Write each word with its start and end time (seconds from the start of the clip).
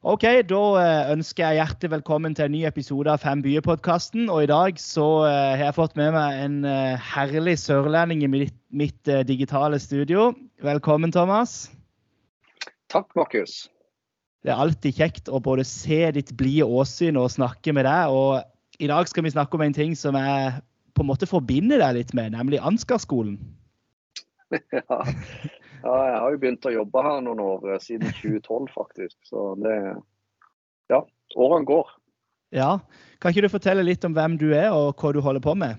Ok, 0.00 0.22
Da 0.48 0.58
eh, 0.80 1.10
ønsker 1.12 1.44
jeg 1.44 1.58
hjertelig 1.58 1.90
velkommen 1.92 2.32
til 2.32 2.46
en 2.46 2.54
ny 2.54 2.62
episode 2.64 3.10
av 3.12 3.20
Fem 3.20 3.42
byer-podkasten. 3.44 4.30
Og 4.32 4.46
i 4.46 4.48
dag 4.48 4.78
så 4.80 5.04
eh, 5.28 5.58
har 5.60 5.66
jeg 5.66 5.76
fått 5.76 5.98
med 6.00 6.14
meg 6.14 6.38
en 6.40 6.54
eh, 6.64 7.10
herlig 7.10 7.58
sørlending 7.60 8.22
i 8.24 8.30
mitt, 8.32 8.56
mitt 8.72 9.10
digitale 9.28 9.76
studio. 9.76 10.30
Velkommen, 10.64 11.12
Thomas. 11.12 11.68
Takk, 12.88 13.12
Markus. 13.12 13.66
Det 14.40 14.54
er 14.54 14.64
alltid 14.64 15.02
kjekt 15.02 15.28
å 15.28 15.36
både 15.44 15.68
se 15.68 16.00
ditt 16.16 16.32
blide 16.32 16.64
åsyn 16.64 17.20
og 17.20 17.34
snakke 17.36 17.76
med 17.76 17.84
deg. 17.84 18.08
Og 18.08 18.80
i 18.80 18.88
dag 18.88 19.04
skal 19.04 19.28
vi 19.28 19.36
snakke 19.36 19.60
om 19.60 19.66
en 19.68 19.76
ting 19.76 19.92
som 19.92 20.16
jeg 20.16 20.62
på 20.96 21.04
en 21.04 21.12
måte 21.12 21.28
forbinder 21.28 21.84
deg 21.84 21.98
litt 21.98 22.16
med, 22.16 22.32
nemlig 22.40 22.64
Ansgarskolen. 22.64 23.36
Ja. 24.72 25.04
Ja, 25.80 25.94
jeg 26.10 26.18
har 26.20 26.34
jo 26.34 26.40
begynt 26.42 26.66
å 26.68 26.72
jobbe 26.74 27.02
her 27.04 27.22
noen 27.24 27.40
år, 27.44 27.64
eh, 27.74 27.80
siden 27.82 28.12
2012 28.20 28.68
faktisk. 28.74 29.16
Så 29.28 29.54
det 29.62 29.76
Ja, 30.90 31.04
årene 31.38 31.68
går. 31.68 31.90
Ja. 32.50 32.80
Kan 33.22 33.30
ikke 33.30 33.46
du 33.46 33.52
fortelle 33.52 33.84
litt 33.86 34.04
om 34.04 34.14
hvem 34.16 34.36
du 34.40 34.48
er 34.56 34.72
og 34.74 34.98
hva 34.98 35.12
du 35.14 35.20
holder 35.22 35.44
på 35.44 35.54
med? 35.54 35.78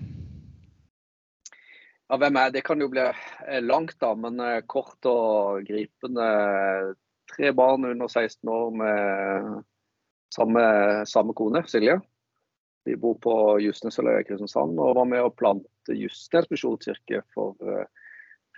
Ja, 2.08 2.16
hvem 2.20 2.36
er 2.36 2.50
Det 2.52 2.64
kan 2.64 2.80
jo 2.80 2.88
bli 2.92 3.04
eh, 3.04 3.60
langt, 3.60 3.98
da, 4.00 4.14
men 4.14 4.40
eh, 4.40 4.62
kort 4.66 5.04
og 5.08 5.66
gripende. 5.68 6.94
Tre 7.32 7.52
barn 7.56 7.84
under 7.88 8.08
16 8.08 8.48
år 8.50 8.72
med 8.76 9.62
samme, 10.34 10.64
samme 11.08 11.32
kone, 11.36 11.62
Silje. 11.68 12.00
Vi 12.84 12.96
bor 12.98 13.14
på 13.22 13.34
Justnesøløya 13.62 14.24
i 14.24 14.26
Kristiansand 14.26 14.80
og 14.82 14.96
var 14.98 15.06
med 15.08 15.22
å 15.22 15.30
plante 15.30 15.94
Justnes 15.94 16.48
misjonskirke 16.50 17.22
for 17.32 17.54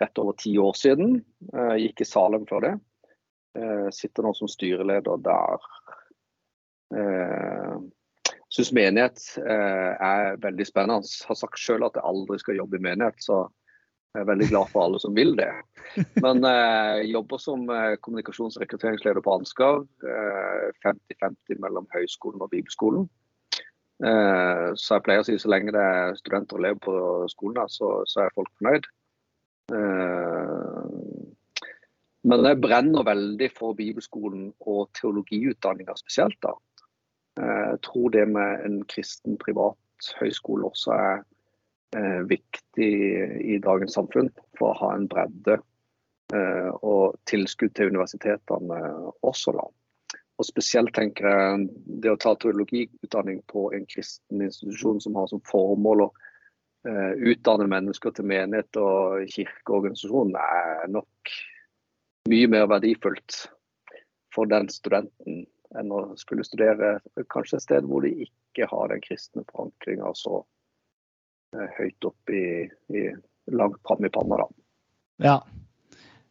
rett 0.01 0.19
over 0.21 0.35
ti 0.39 0.55
år 0.59 0.75
siden. 0.77 1.19
Jeg 1.51 1.87
gikk 1.87 2.03
i 2.03 2.09
Salem 2.09 2.45
før 2.49 2.67
det. 2.67 2.73
Jeg 3.55 3.93
sitter 3.95 4.25
nå 4.25 4.33
som 4.35 4.49
styreleder 4.51 5.21
der. 5.23 5.67
Jeg 6.95 8.53
syns 8.53 8.71
menighet 8.75 9.21
eh, 9.41 9.93
er 9.99 10.39
veldig 10.43 10.65
spennende. 10.67 11.07
Jeg 11.07 11.29
har 11.29 11.37
sagt 11.39 11.59
selv 11.59 11.87
at 11.89 11.97
jeg 11.97 12.07
aldri 12.07 12.37
skal 12.39 12.59
jobbe 12.59 12.79
i 12.79 12.83
menighet, 12.85 13.17
så 13.23 13.45
jeg 14.15 14.23
er 14.23 14.29
veldig 14.29 14.47
glad 14.47 14.69
for 14.71 14.85
alle 14.85 14.99
som 15.03 15.15
vil 15.17 15.33
det. 15.35 15.49
Men 16.23 16.45
jeg 16.45 17.09
jobber 17.11 17.41
som 17.41 17.65
eh, 17.73 17.97
kommunikasjons- 18.05 18.55
og 18.59 18.63
rekrutteringsleder 18.63 19.25
på 19.25 19.37
Ansgar. 19.39 19.83
50-50 20.85 21.59
mellom 21.63 21.87
høyskolen 21.95 22.43
og 22.43 22.51
bibelskolen. 22.53 23.07
Så 23.95 24.97
jeg 24.97 25.03
pleier 25.05 25.21
å 25.21 25.23
si 25.23 25.37
så 25.39 25.47
lenge 25.47 25.71
det 25.71 25.79
er 25.79 26.17
studenter 26.19 26.57
og 26.57 26.59
elever 26.59 26.81
på 26.83 26.95
skolen, 27.31 27.69
så, 27.71 28.01
så 28.11 28.25
er 28.25 28.33
folk 28.35 28.49
fornøyd. 28.59 28.89
Eh, 29.73 30.81
men 32.25 32.47
jeg 32.49 32.61
brenner 32.61 33.05
veldig 33.05 33.49
for 33.53 33.77
bibelskolen 33.77 34.49
og 34.65 34.89
teologiutdanninga 34.99 35.95
spesielt. 35.97 36.37
da. 36.41 36.53
Eh, 37.39 37.63
jeg 37.71 37.79
tror 37.87 38.09
det 38.09 38.27
med 38.29 38.65
en 38.65 38.83
kristen 38.89 39.37
privat 39.37 40.11
høyskole 40.19 40.69
også 40.69 40.91
er 40.97 41.23
eh, 41.97 42.21
viktig 42.29 42.91
i 43.55 43.57
dagens 43.63 43.97
samfunn 43.97 44.29
for 44.57 44.71
å 44.71 44.79
ha 44.83 44.95
en 44.95 45.07
bredde 45.07 45.61
og 46.35 47.19
tilskudd 47.29 47.75
til 47.77 47.91
universitetene 47.93 48.79
også. 49.21 49.51
da. 49.53 49.67
Og 50.41 50.47
Spesielt 50.47 50.89
tenker 50.95 51.27
jeg 51.29 51.67
det 52.01 52.09
å 52.11 52.17
ta 52.17 52.33
teologiutdanning 52.33 53.43
på 53.47 53.67
en 53.77 53.85
kristen 53.85 54.41
institusjon 54.41 54.97
som 55.03 55.19
har 55.19 55.29
som 55.29 55.43
formål 55.45 56.07
å 56.07 56.09
utdanne 56.85 57.65
mennesker 57.71 58.13
til 58.13 58.27
menighet 58.29 58.77
og 58.77 59.23
kirkeorganisasjon 59.33 60.35
er 60.37 60.85
nok 60.93 61.33
mye 62.29 62.49
mer 62.49 62.67
verdifullt 62.69 63.45
for 64.33 64.49
den 64.49 64.69
studenten 64.69 65.45
enn 65.75 65.91
å 65.93 66.01
skulle 66.19 66.45
studere 66.45 66.99
kanskje 67.31 67.59
et 67.59 67.65
sted 67.65 67.87
hvor 67.89 68.05
de 68.05 68.11
ikke 68.27 68.67
har 68.71 68.91
den 68.91 69.03
kristne 69.03 69.43
forankringa 69.49 70.11
så 70.17 70.39
eh, 71.55 71.67
høyt 71.79 72.07
opp 72.07 72.33
i, 72.33 72.45
i 72.93 73.03
langt 73.51 73.81
fram 73.87 74.05
i 74.05 74.11
panna. 74.13 74.39
Da. 74.43 74.47
Ja. 75.25 75.37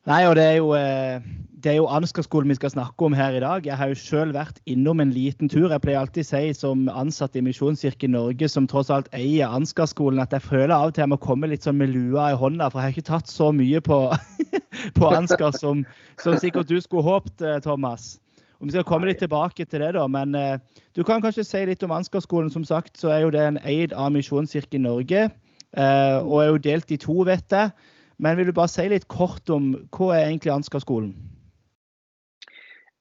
Nei, 0.04 0.25
og 0.28 0.34
det 0.37 0.44
er 0.44 0.56
jo 0.59 0.75
eh, 0.76 1.22
det 1.65 1.78
jo 1.78 1.87
Ansgar-skolen 1.88 2.50
vi 2.53 2.56
skal 2.59 2.75
snakke 2.75 3.06
om 3.06 3.15
her 3.16 3.37
i 3.38 3.41
dag. 3.41 3.65
Jeg 3.65 3.76
har 3.81 3.88
jo 3.88 3.97
selv 3.97 4.37
vært 4.37 4.59
innom 4.69 5.00
en 5.00 5.12
liten 5.15 5.48
tur. 5.48 5.70
Jeg 5.72 5.81
pleier 5.81 6.03
alltid 6.03 6.26
å 6.26 6.28
si 6.28 6.50
som 6.59 6.82
ansatt 6.92 7.37
i 7.38 7.42
Misjonskirken 7.44 8.12
Norge, 8.12 8.48
som 8.53 8.66
tross 8.69 8.91
alt 8.93 9.09
eier 9.16 9.48
Ansgar-skolen, 9.48 10.20
at 10.20 10.37
jeg 10.37 10.44
føler 10.44 10.75
av 10.75 10.91
og 10.91 10.97
til 10.97 11.06
jeg 11.06 11.12
må 11.14 11.20
komme 11.25 11.48
litt 11.48 11.64
sånn 11.64 11.78
med 11.81 11.94
lua 11.94 12.32
i 12.32 12.37
hånda. 12.37 12.69
For 12.69 12.81
jeg 12.81 12.84
har 12.84 12.97
ikke 12.97 13.09
tatt 13.09 13.32
så 13.32 13.48
mye 13.56 13.81
på, 13.84 13.98
på 14.98 15.09
Ansgar 15.09 15.56
som, 15.56 15.87
som, 16.20 16.37
sikkert 16.43 16.69
du 16.69 16.76
skulle 16.84 17.06
håpet, 17.06 17.41
eh, 17.41 17.56
Thomas. 17.64 18.19
Og 18.60 18.69
Vi 18.69 18.76
skal 18.76 18.87
komme 18.88 19.09
litt 19.09 19.22
tilbake 19.25 19.64
til 19.64 19.81
det, 19.81 19.94
da. 19.97 20.04
Men 20.04 20.37
eh, 20.37 20.60
du 20.93 21.00
kan 21.00 21.25
kanskje 21.25 21.47
si 21.48 21.64
litt 21.70 21.87
om 21.87 21.97
Ansgar-skolen. 21.97 22.53
Som 22.53 22.69
sagt 22.69 23.00
så 23.00 23.09
er 23.14 23.25
jo 23.25 23.32
den 23.32 23.56
eid 23.64 23.97
av 23.97 24.12
Misjonskirken 24.12 24.84
Norge. 24.84 25.31
Og 25.75 26.37
er 26.38 26.53
jo 26.53 26.59
delt 26.62 26.93
i 26.94 27.00
to, 27.03 27.25
vet 27.26 27.50
jeg. 27.50 27.72
Men 28.22 28.36
vil 28.38 28.50
du 28.50 28.54
bare 28.56 28.70
si 28.70 28.86
litt 28.91 29.08
kort 29.10 29.50
om 29.52 29.72
hva 29.94 30.10
er 30.14 30.28
egentlig 30.28 30.52
Ansgar-skolen? 30.54 31.14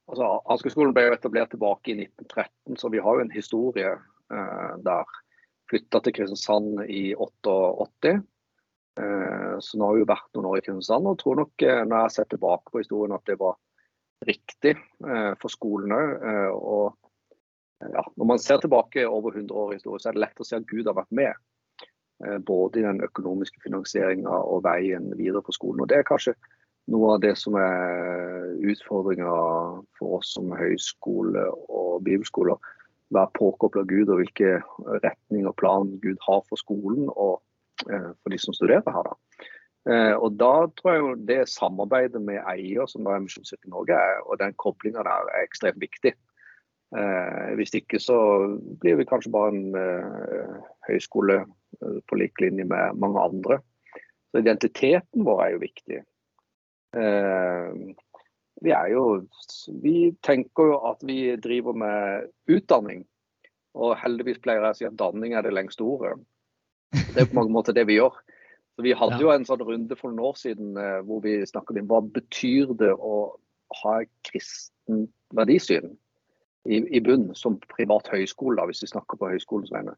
Altså, 0.09 0.28
Ansgarskolen 0.51 0.94
ble 0.96 1.07
jo 1.07 1.16
etablert 1.16 1.53
tilbake 1.53 1.94
i 1.94 1.97
1913, 2.01 2.78
så 2.81 2.91
vi 2.94 3.01
har 3.03 3.18
jo 3.18 3.25
en 3.25 3.34
historie 3.34 3.94
eh, 3.94 4.74
der. 4.85 5.19
Flytta 5.72 6.01
til 6.03 6.13
Kristiansand 6.18 6.81
i 6.91 7.13
88. 7.16 8.18
Eh, 9.00 9.53
så 9.63 9.79
nå 9.79 9.88
har 9.88 9.96
vi 9.96 10.03
jo 10.03 10.09
vært 10.09 10.35
noen 10.35 10.50
år 10.51 10.59
i 10.59 10.66
Kristiansand 10.66 11.07
og 11.09 11.22
tror 11.22 11.40
nok 11.40 11.66
eh, 11.66 11.85
når 11.88 12.03
jeg 12.03 12.16
ser 12.18 12.28
tilbake 12.34 12.74
på 12.74 12.84
historien 12.84 13.16
at 13.16 13.24
det 13.30 13.40
var 13.40 13.56
riktig 14.28 14.75
eh, 14.75 15.31
for 15.40 15.53
skolen 15.53 15.95
òg. 15.95 16.12
Eh, 16.30 17.00
ja, 17.94 18.03
når 18.16 18.28
man 18.28 18.40
ser 18.40 18.62
tilbake 18.63 19.07
over 19.07 19.35
100 19.35 19.56
år 19.59 19.74
i 19.74 19.80
historie, 19.80 20.00
så 20.00 20.12
er 20.12 20.16
det 20.16 20.24
lett 20.24 20.40
å 20.40 20.47
se 20.47 20.59
at 20.59 20.68
Gud 20.69 20.88
har 20.88 20.95
vært 20.95 21.16
med. 21.16 21.40
Eh, 22.22 22.38
både 22.38 22.79
i 22.79 22.84
den 22.84 23.01
økonomiske 23.03 23.62
finansieringa 23.63 24.29
og 24.29 24.63
veien 24.63 25.12
videre 25.18 25.41
på 25.41 25.56
skolen. 25.56 25.81
Og 25.81 25.90
det 25.90 26.00
er 26.00 26.07
kanskje 26.07 26.35
noe 26.94 27.16
av 27.16 27.24
det 27.24 27.34
som 27.40 27.56
er 27.59 28.53
utfordringa 28.69 29.34
for 29.97 30.19
oss 30.19 30.34
som 30.35 30.53
høyskole 30.56 31.47
og 31.69 32.03
bibelskoler. 32.06 32.59
Være 33.13 33.34
påkobla 33.38 33.84
Gud 33.90 34.12
og 34.12 34.22
hvilke 34.22 34.59
retning 35.03 35.47
og 35.50 35.57
plan 35.59 35.97
Gud 36.03 36.22
har 36.28 36.46
for 36.47 36.59
skolen 36.59 37.09
og 37.09 37.41
eh, 37.90 38.12
for 38.22 38.34
de 38.34 38.40
som 38.40 38.56
studerer 38.56 38.95
her. 38.95 39.09
Da. 39.09 39.50
Eh, 39.84 40.13
og 40.16 40.38
da 40.40 40.53
tror 40.78 40.94
jeg 40.94 41.03
jo 41.03 41.16
det 41.28 41.41
samarbeidet 41.51 42.22
med 42.22 42.44
eier, 42.53 42.85
som 42.88 43.03
da 43.03 43.18
er 43.18 43.25
Misjonskirken 43.25 43.74
Norge, 43.74 43.97
og 44.30 44.40
den 44.40 44.56
koblinga 44.62 45.03
der 45.03 45.34
er 45.34 45.44
ekstremt 45.44 45.81
viktig. 45.81 46.13
Eh, 46.94 47.54
hvis 47.58 47.74
ikke 47.74 47.98
så 48.02 48.16
blir 48.81 49.00
vi 49.00 49.08
kanskje 49.09 49.31
bare 49.34 49.54
en 49.54 49.78
eh, 49.78 50.58
høyskole 50.90 51.40
eh, 51.42 52.00
på 52.06 52.20
lik 52.20 52.42
linje 52.44 52.68
med 52.70 53.00
mange 53.02 53.22
andre. 53.22 53.59
Så 54.30 54.44
identiteten 54.44 55.26
vår 55.26 55.42
er 55.46 55.54
jo 55.56 55.64
viktig. 55.64 56.02
Eh, 56.98 57.72
vi 58.64 58.72
er 58.72 58.92
jo 58.94 59.06
Vi 59.81 60.14
tenker 60.22 60.70
jo 60.70 60.78
at 60.92 61.02
vi 61.02 61.36
driver 61.42 61.74
med 61.74 62.30
utdanning. 62.48 63.08
Og 63.74 63.98
heldigvis 63.98 64.38
pleier 64.44 64.62
jeg 64.62 64.75
å 64.75 64.78
si 64.78 64.86
at 64.86 65.00
danning 65.00 65.34
er 65.34 65.42
det 65.42 65.56
lengste 65.56 65.81
ordet. 65.81 66.14
Det 66.94 67.24
er 67.24 67.30
på 67.31 67.40
mange 67.40 67.54
måter 67.56 67.74
det 67.74 67.88
vi 67.90 67.98
gjør. 67.98 68.14
Så 68.78 68.86
Vi 68.86 68.94
hadde 68.94 69.18
jo 69.22 69.31
en 69.34 69.46
sånn 69.46 69.66
runde 69.66 69.98
for 69.98 70.14
noen 70.14 70.30
år 70.30 70.38
siden 70.38 70.78
eh, 70.78 71.02
hvor 71.10 71.25
vi 71.25 71.40
snakket 71.46 71.81
om 71.81 71.90
hva 71.90 72.04
betyr 72.06 72.78
det 72.78 72.94
å 72.94 73.34
ha 73.81 73.98
kristen 74.30 75.08
verdisyn 75.34 75.96
i, 76.66 76.79
i 76.97 77.01
bunn 77.03 77.31
som 77.38 77.59
privat 77.75 78.07
høyskole, 78.13 78.57
da, 78.59 78.68
hvis 78.69 78.84
vi 78.85 78.91
snakker 78.94 79.19
på 79.19 79.31
høyskolens 79.34 79.74
vegne. 79.74 79.96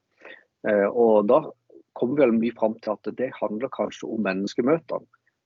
Eh, 0.67 0.87
og 0.89 1.27
Da 1.29 1.43
kommer 1.95 2.17
vi 2.17 2.25
vel 2.25 2.35
mye 2.39 2.57
fram 2.57 2.75
til 2.81 2.95
at 2.95 3.11
det 3.17 3.31
handler 3.39 3.73
kanskje 3.73 4.09
om 4.09 4.25
menneskemøtene 4.25 5.05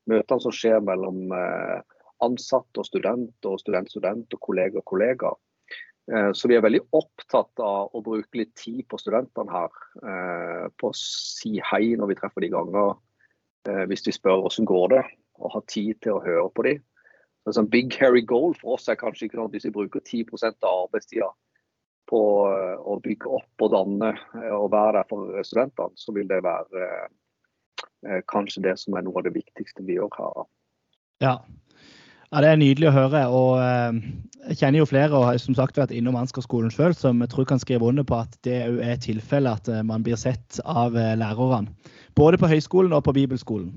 møtene 0.10 0.42
som 0.42 0.54
skjer 0.56 0.80
mellom 0.82 1.30
eh, 1.36 1.82
ansatte 2.26 2.82
og 2.82 2.88
student 2.88 3.46
og 3.46 3.60
student-student 3.62 4.34
og 4.34 4.42
kollega 4.42 4.80
og 4.82 4.88
kollega. 4.90 5.34
Eh, 6.10 6.32
så 6.34 6.50
vi 6.50 6.58
er 6.58 6.66
veldig 6.66 6.82
opptatt 6.98 7.62
av 7.62 7.94
å 7.94 8.02
bruke 8.06 8.42
litt 8.42 8.56
tid 8.58 8.88
på 8.90 8.98
studentene 8.98 9.54
her. 9.54 9.76
På 10.80 10.90
å 10.90 10.98
si 10.98 11.60
hei 11.72 11.94
når 12.00 12.14
vi 12.14 12.18
treffer 12.18 12.46
de 12.46 12.54
ganger, 12.54 12.96
hvis 13.92 14.06
de 14.08 14.14
spør 14.16 14.40
hvordan 14.42 14.68
går 14.70 14.86
det, 14.96 15.04
og 15.40 15.54
ha 15.54 15.62
tid 15.70 16.00
til 16.02 16.16
å 16.16 16.24
høre 16.24 16.48
på 16.56 16.66
dem. 16.66 16.82
Så 17.46 17.56
sånn 17.56 17.70
big 17.72 17.96
hairy 17.98 18.22
goal 18.28 18.54
for 18.58 18.76
oss 18.76 18.90
er 18.92 19.00
kanskje 19.00 19.30
ikke 19.30 19.40
at 19.42 19.54
hvis 19.56 19.70
vi 19.70 19.76
bruker 19.76 20.04
10% 20.04 20.68
av 20.68 20.86
arbeidstida 20.88 21.30
på 22.10 22.20
å 22.50 22.98
bygge 23.06 23.30
opp 23.38 23.64
og 23.64 23.72
danne 23.72 24.12
og 24.58 24.72
være 24.74 24.98
der 24.98 25.08
for 25.10 25.44
studentene, 25.46 25.94
så 25.96 26.14
vil 26.16 26.28
det 26.30 26.42
være 26.44 26.88
Eh, 28.08 28.22
kanskje 28.28 28.64
det 28.64 28.78
som 28.80 28.96
er 28.96 29.04
noe 29.04 29.20
av 29.20 29.28
det 29.28 29.36
viktigste 29.36 29.84
vi 29.88 29.98
gjør 29.98 30.14
her. 30.16 30.46
Ja. 31.24 31.34
Ja, 32.30 32.42
Det 32.42 32.50
er 32.50 32.60
nydelig 32.62 32.90
å 32.90 32.94
høre. 32.94 33.24
og 33.28 33.58
eh, 33.58 34.02
Jeg 34.50 34.58
kjenner 34.60 34.80
jo 34.80 34.90
flere 34.90 35.18
og 35.18 35.26
har 35.26 35.40
som 35.42 35.56
sagt 35.58 35.78
vært 35.78 35.92
innom 35.92 36.16
Ansgar-skolen 36.20 36.70
som 36.94 37.22
jeg 37.22 37.30
tror 37.30 37.46
kan 37.46 37.60
skrive 37.60 37.86
under 37.86 38.04
på 38.04 38.20
at 38.22 38.38
det 38.44 38.60
er 38.86 39.02
tilfellet 39.02 39.70
at 39.70 39.86
man 39.86 40.04
blir 40.04 40.16
sett 40.16 40.60
av 40.66 40.94
lærerne. 40.94 41.74
Både 42.16 42.38
på 42.38 42.48
høyskolen 42.48 42.94
og 42.94 43.04
på 43.04 43.14
bibelskolen. 43.14 43.74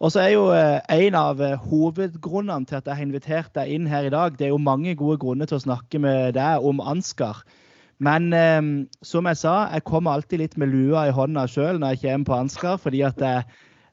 Og 0.00 0.12
så 0.12 0.20
er 0.20 0.28
jo 0.32 0.48
En 0.50 1.14
av 1.14 1.36
hovedgrunnene 1.68 2.66
til 2.66 2.76
at 2.76 2.86
jeg 2.86 2.96
har 2.96 3.02
invitert 3.02 3.54
deg 3.54 3.68
inn 3.68 3.86
her 3.86 4.04
i 4.04 4.10
dag, 4.10 4.38
det 4.38 4.46
er 4.46 4.54
jo 4.54 4.58
mange 4.58 4.94
gode 4.94 5.18
grunner 5.18 5.46
til 5.46 5.56
å 5.56 5.66
snakke 5.66 5.98
med 5.98 6.34
deg 6.34 6.64
om 6.64 6.80
Ansgar. 6.80 7.44
Men 8.00 8.32
eh, 8.32 8.86
som 9.04 9.26
jeg 9.28 9.36
sa, 9.36 9.68
jeg 9.74 9.84
kommer 9.84 10.16
alltid 10.16 10.40
litt 10.40 10.56
med 10.56 10.72
lua 10.72 11.04
i 11.08 11.12
hånda 11.12 11.44
sjøl 11.46 11.76
når 11.80 11.94
jeg 11.94 12.06
kommer 12.06 12.30
på 12.30 12.38
Ansgar. 12.38 12.76
fordi 12.80 13.02
at 13.04 13.20
eh, 13.20 13.42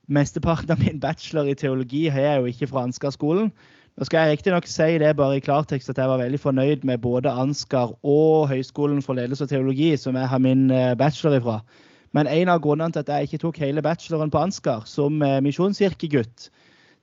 mesteparten 0.07 0.71
av 0.71 0.79
min 0.79 0.99
bachelor 0.99 1.47
i 1.51 1.55
teologi 1.59 2.07
har 2.07 2.21
jeg 2.21 2.39
jo 2.39 2.53
ikke 2.53 2.67
fra 2.71 2.85
Ansgar-skolen. 2.87 3.51
Nå 3.97 4.05
skal 4.05 4.27
jeg 4.27 4.35
riktignok 4.35 4.67
si 4.69 4.99
det 5.01 5.15
bare 5.17 5.39
i 5.39 5.41
klartekst 5.41 5.89
at 5.89 5.97
jeg 5.97 6.09
var 6.11 6.19
veldig 6.21 6.37
fornøyd 6.37 6.83
med 6.85 6.99
både 7.01 7.31
Ansgar 7.33 7.95
og 8.05 8.45
Høgskolen 8.51 8.99
for 9.01 9.17
ledelse 9.17 9.47
og 9.47 9.49
teologi, 9.49 9.95
som 9.97 10.19
jeg 10.19 10.29
har 10.29 10.41
min 10.43 10.67
eh, 10.69 10.93
bachelor 10.93 11.39
ifra. 11.39 11.55
Men 12.13 12.29
en 12.29 12.51
av 12.53 12.61
grunnene 12.61 12.93
til 12.93 13.01
at 13.01 13.09
jeg 13.09 13.25
ikke 13.25 13.39
tok 13.41 13.57
hele 13.63 13.81
bacheloren 13.81 14.29
på 14.29 14.43
Ansgar 14.43 14.85
som 14.85 15.17
eh, 15.25 15.39
misjonskirkegutt, 15.41 16.51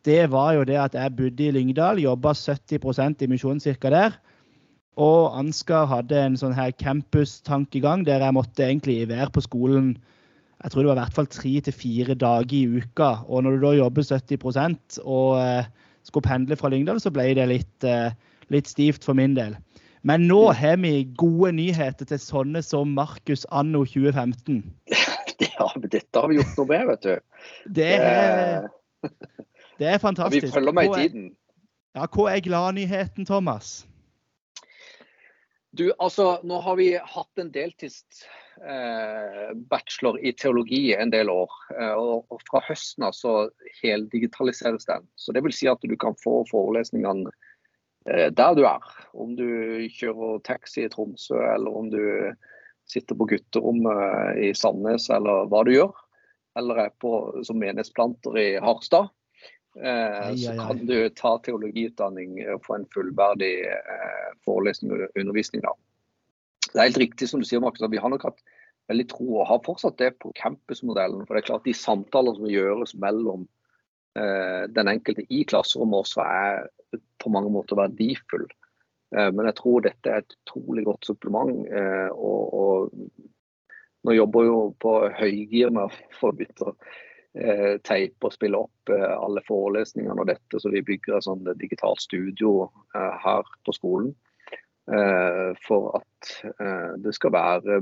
det 0.07 0.31
var 0.31 0.53
jo 0.55 0.63
det 0.69 0.79
at 0.79 0.95
jeg 0.95 1.17
bodde 1.19 1.49
i 1.49 1.51
Lyngdal, 1.57 1.99
jobba 1.99 2.31
70% 2.39 3.27
i 3.27 3.31
misjonskirka 3.33 3.91
der. 3.91 4.15
Og 4.95 5.35
Ansgar 5.35 5.91
hadde 5.91 6.21
en 6.21 6.39
sånn 6.39 6.55
her 6.55 6.71
campus-tankegang 6.79 8.07
der 8.07 8.23
jeg 8.23 8.37
måtte 8.39 8.69
egentlig 8.69 9.01
være 9.11 9.33
på 9.35 9.43
skolen 9.43 9.97
jeg 10.63 10.73
tror 10.73 10.81
det 10.81 10.89
var 10.89 10.97
i 10.97 11.03
hvert 11.03 11.17
fall 11.19 11.27
tre 11.29 11.51
til 11.61 11.75
fire 11.77 12.15
dager 12.17 12.55
i 12.57 12.79
uka. 12.79 13.09
Og 13.29 13.43
når 13.45 13.57
du 13.57 13.65
da 13.67 13.73
jobber 13.83 14.07
70 14.07 15.03
og 15.03 15.41
eh, 15.43 15.67
skulle 16.05 16.27
pendle 16.27 16.57
fra 16.61 16.71
Lyngdal, 16.73 17.01
så 17.01 17.13
ble 17.15 17.31
det 17.37 17.47
litt, 17.51 17.87
eh, 17.89 18.13
litt 18.53 18.69
stivt 18.71 19.05
for 19.07 19.17
min 19.19 19.37
del. 19.37 19.57
Men 20.05 20.27
nå 20.29 20.53
har 20.53 20.77
vi 20.83 21.07
gode 21.17 21.55
nyheter 21.57 22.09
til 22.09 22.21
sånne 22.21 22.61
som 22.63 22.93
Markus 22.97 23.47
anno 23.51 23.85
2015. 23.89 24.63
Ja, 25.55 25.67
men 25.75 25.91
dette 25.91 26.21
har 26.21 26.31
vi 26.31 26.37
gjort 26.39 26.59
noe 26.59 26.67
med, 26.71 26.83
vet 26.87 27.03
du. 27.03 27.41
Det 27.75 27.89
er, 27.99 28.69
det 29.81 29.89
er 29.91 29.99
fantastisk. 29.99 30.47
Vi 30.47 30.53
følger 30.55 30.75
med 30.77 30.87
i 30.87 30.95
tiden. 30.95 31.25
Ja, 31.95 32.07
hva 32.07 32.29
er 32.31 32.43
gladnyheten, 32.43 33.27
Thomas? 33.27 33.73
Du, 35.75 35.89
altså, 35.99 36.37
nå 36.47 36.61
har 36.63 36.79
vi 36.79 36.93
hatt 36.99 37.43
en 37.43 37.51
deltidsbachelor 37.55 38.44
eh, 38.63 40.21
i 40.23 40.33
teologi 40.33 40.95
en 40.95 41.11
del 41.11 41.31
år. 41.31 41.51
Eh, 41.81 41.95
og, 41.95 42.41
fra 42.51 42.63
høsten 42.69 43.07
av 43.09 43.17
så 43.17 43.51
heldigitaliseres 43.83 44.87
den. 44.87 45.07
Så 45.17 45.33
det 45.33 45.45
vil 45.45 45.55
si 45.55 45.69
at 45.71 45.83
du 45.83 45.97
kan 45.97 46.17
få 46.23 46.43
forelesningene 46.51 47.33
eh, 48.11 48.31
der 48.31 48.55
du 48.55 48.65
er. 48.69 48.85
Om 49.13 49.37
du 49.37 49.49
kjører 49.91 50.43
taxi 50.47 50.85
i 50.85 50.93
Tromsø, 50.93 51.39
eller 51.55 51.77
om 51.83 51.91
du 51.91 52.03
sitter 52.91 53.17
på 53.17 53.29
gutterommet 53.31 54.41
i 54.45 54.53
Sandnes, 54.55 55.09
eller 55.11 55.49
hva 55.49 55.65
du 55.65 55.75
gjør. 55.75 55.93
Eller 56.59 56.87
er 56.87 56.97
på, 57.03 57.13
som 57.43 57.59
menighetsplanter 57.59 58.39
i 58.39 58.49
Harstad. 58.63 59.11
Eh, 59.83 60.35
så 60.37 60.53
kan 60.53 60.87
du 60.87 61.09
ta 61.09 61.39
teologiutdanning 61.43 62.37
og 62.55 62.63
få 62.67 62.77
en 62.79 62.87
fullverdig 62.95 63.55
eh, 63.67 64.29
forelesning 64.47 64.93
og 64.95 65.19
undervisning. 65.19 65.65
Da. 65.65 65.75
Det 66.75 66.81
er 66.83 66.89
helt 66.91 67.03
riktig 67.05 67.29
som 67.31 67.43
du 67.43 67.47
sier, 67.47 67.63
Markus, 67.63 67.85
at 67.87 67.93
vi 67.93 68.01
har 68.03 68.11
nok 68.11 68.27
hatt 68.27 68.43
veldig 68.91 69.07
tro 69.13 69.29
og 69.39 69.47
har 69.49 69.63
fortsatt 69.65 70.01
det 70.01 70.11
på 70.21 70.33
campusmodellen. 70.37 71.23
For 71.25 71.37
det 71.37 71.45
er 71.45 71.51
klart 71.53 71.69
De 71.69 71.77
samtaler 71.77 72.37
som 72.37 72.51
gjøres 72.51 72.97
mellom 73.01 73.47
eh, 74.19 74.67
den 74.75 74.91
enkelte 74.91 75.25
i 75.31 75.45
klasserommet 75.49 76.05
også 76.05 76.27
er 76.27 76.67
på 77.23 77.33
mange 77.33 77.53
måter 77.55 77.79
verdifull. 77.79 78.49
Eh, 79.15 79.31
men 79.31 79.49
jeg 79.49 79.59
tror 79.61 79.87
dette 79.87 80.11
er 80.11 80.25
et 80.25 80.37
utrolig 80.43 80.85
godt 80.91 81.09
supplement. 81.09 81.65
Eh, 81.71 82.11
og, 82.13 82.59
og, 82.59 83.33
nå 84.05 84.13
jobber 84.19 84.45
jo 84.45 84.59
på 84.83 84.99
høygir 85.17 85.71
med 85.73 85.87
å 85.87 86.17
få 86.19 86.35
begynt 86.37 86.61
å 86.61 86.75
teipe 87.35 88.29
og 88.29 88.35
spille 88.35 88.59
opp 88.63 88.91
eh, 88.95 89.15
alle 89.17 89.43
forelesningene 89.47 90.23
og 90.23 90.29
dette. 90.31 90.61
Så 90.61 90.71
vi 90.71 90.85
bygger 90.87 91.17
et 91.17 91.27
sånt 91.27 91.49
digitalt 91.59 92.03
studio 92.03 92.69
eh, 92.95 93.17
her 93.25 93.49
på 93.67 93.75
skolen. 93.75 94.13
Eh, 94.85 95.51
for 95.65 95.95
at 95.97 96.33
eh, 96.61 96.97
det 97.01 97.15
skal 97.17 97.33
være 97.33 97.79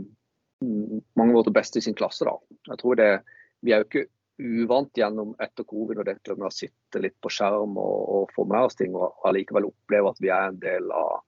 mange 0.63 1.01
mange 1.19 1.33
måter 1.35 1.51
best 1.51 1.77
i 1.77 1.81
sin 1.83 1.97
klasse. 1.99 2.25
da. 2.25 2.37
Jeg 2.69 2.79
tror 2.79 2.95
det, 2.95 3.21
Vi 3.63 3.73
er 3.73 3.83
jo 3.83 3.89
ikke 3.89 4.07
uvant 4.39 4.95
gjennom 4.95 5.35
etter 5.43 5.65
covid 5.65 5.99
og 5.99 6.07
dette 6.07 6.35
med 6.35 6.47
å 6.47 6.55
sitte 6.55 7.03
litt 7.03 7.19
på 7.23 7.31
skjerm 7.31 7.77
og, 7.79 7.99
og 8.15 8.31
få 8.35 8.45
med 8.51 8.69
oss 8.69 8.79
ting, 8.79 8.95
og 8.95 9.19
allikevel 9.27 9.69
oppleve 9.71 10.11
at 10.11 10.23
vi 10.23 10.31
er 10.31 10.49
en 10.49 10.61
del 10.63 10.91
av, 10.91 11.23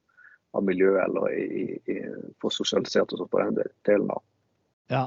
av 0.54 0.64
miljøet 0.66 1.02
eller 1.04 1.34
i, 1.34 1.66
i, 1.90 1.98
får 2.42 2.54
sosialisert 2.54 3.12
oss 3.14 3.26
på 3.30 3.42
den 3.42 3.58
delen. 3.86 4.08
da. 4.10 4.18
Ja, 4.90 5.04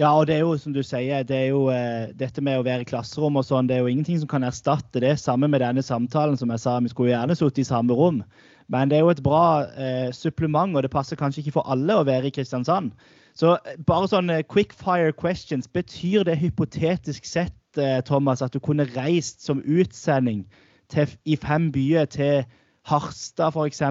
ja, 0.00 0.10
og 0.10 0.26
det 0.26 0.34
er 0.34 0.42
jo 0.42 0.56
som 0.58 0.74
du 0.74 0.82
sier, 0.82 1.22
det 1.22 1.36
er 1.36 1.50
jo 1.52 1.68
eh, 1.70 2.10
dette 2.18 2.42
med 2.42 2.58
å 2.58 2.64
være 2.66 2.82
i 2.82 2.88
klasserom 2.88 3.38
og 3.38 3.44
sånn, 3.46 3.68
det 3.70 3.76
er 3.76 3.84
jo 3.84 3.92
ingenting 3.92 4.18
som 4.24 4.30
kan 4.30 4.42
erstatte 4.42 4.98
det. 5.04 5.12
Samme 5.22 5.46
med 5.46 5.62
denne 5.62 5.84
samtalen, 5.86 6.34
som 6.40 6.50
jeg 6.50 6.64
sa, 6.64 6.80
vi 6.82 6.90
skulle 6.90 7.12
gjerne 7.12 7.36
sittet 7.38 7.62
i 7.62 7.68
samme 7.68 7.94
rom. 7.94 8.24
Men 8.72 8.90
det 8.90 8.98
er 8.98 9.04
jo 9.04 9.12
et 9.12 9.22
bra 9.24 9.66
eh, 9.76 10.08
supplement, 10.16 10.76
og 10.76 10.82
det 10.82 10.92
passer 10.92 11.18
kanskje 11.20 11.42
ikke 11.42 11.58
for 11.58 11.70
alle 11.70 11.98
å 12.00 12.06
være 12.08 12.30
i 12.30 12.34
Kristiansand. 12.34 12.92
Så 13.36 13.56
eh, 13.58 13.76
bare 13.86 14.08
sånn 14.08 14.32
quick 14.48 14.72
fire 14.78 15.12
questions. 15.12 15.68
Betyr 15.68 16.24
det 16.28 16.38
hypotetisk 16.40 17.28
sett, 17.28 17.56
eh, 17.76 18.00
Thomas, 18.06 18.42
at 18.42 18.54
du 18.54 18.60
kunne 18.64 18.88
reist 18.96 19.44
som 19.44 19.62
utsending 19.64 20.44
til, 20.92 21.10
i 21.24 21.36
fem 21.36 21.70
byer 21.74 22.08
til 22.10 22.44
Harstad 22.88 23.56
f.eks. 23.56 23.82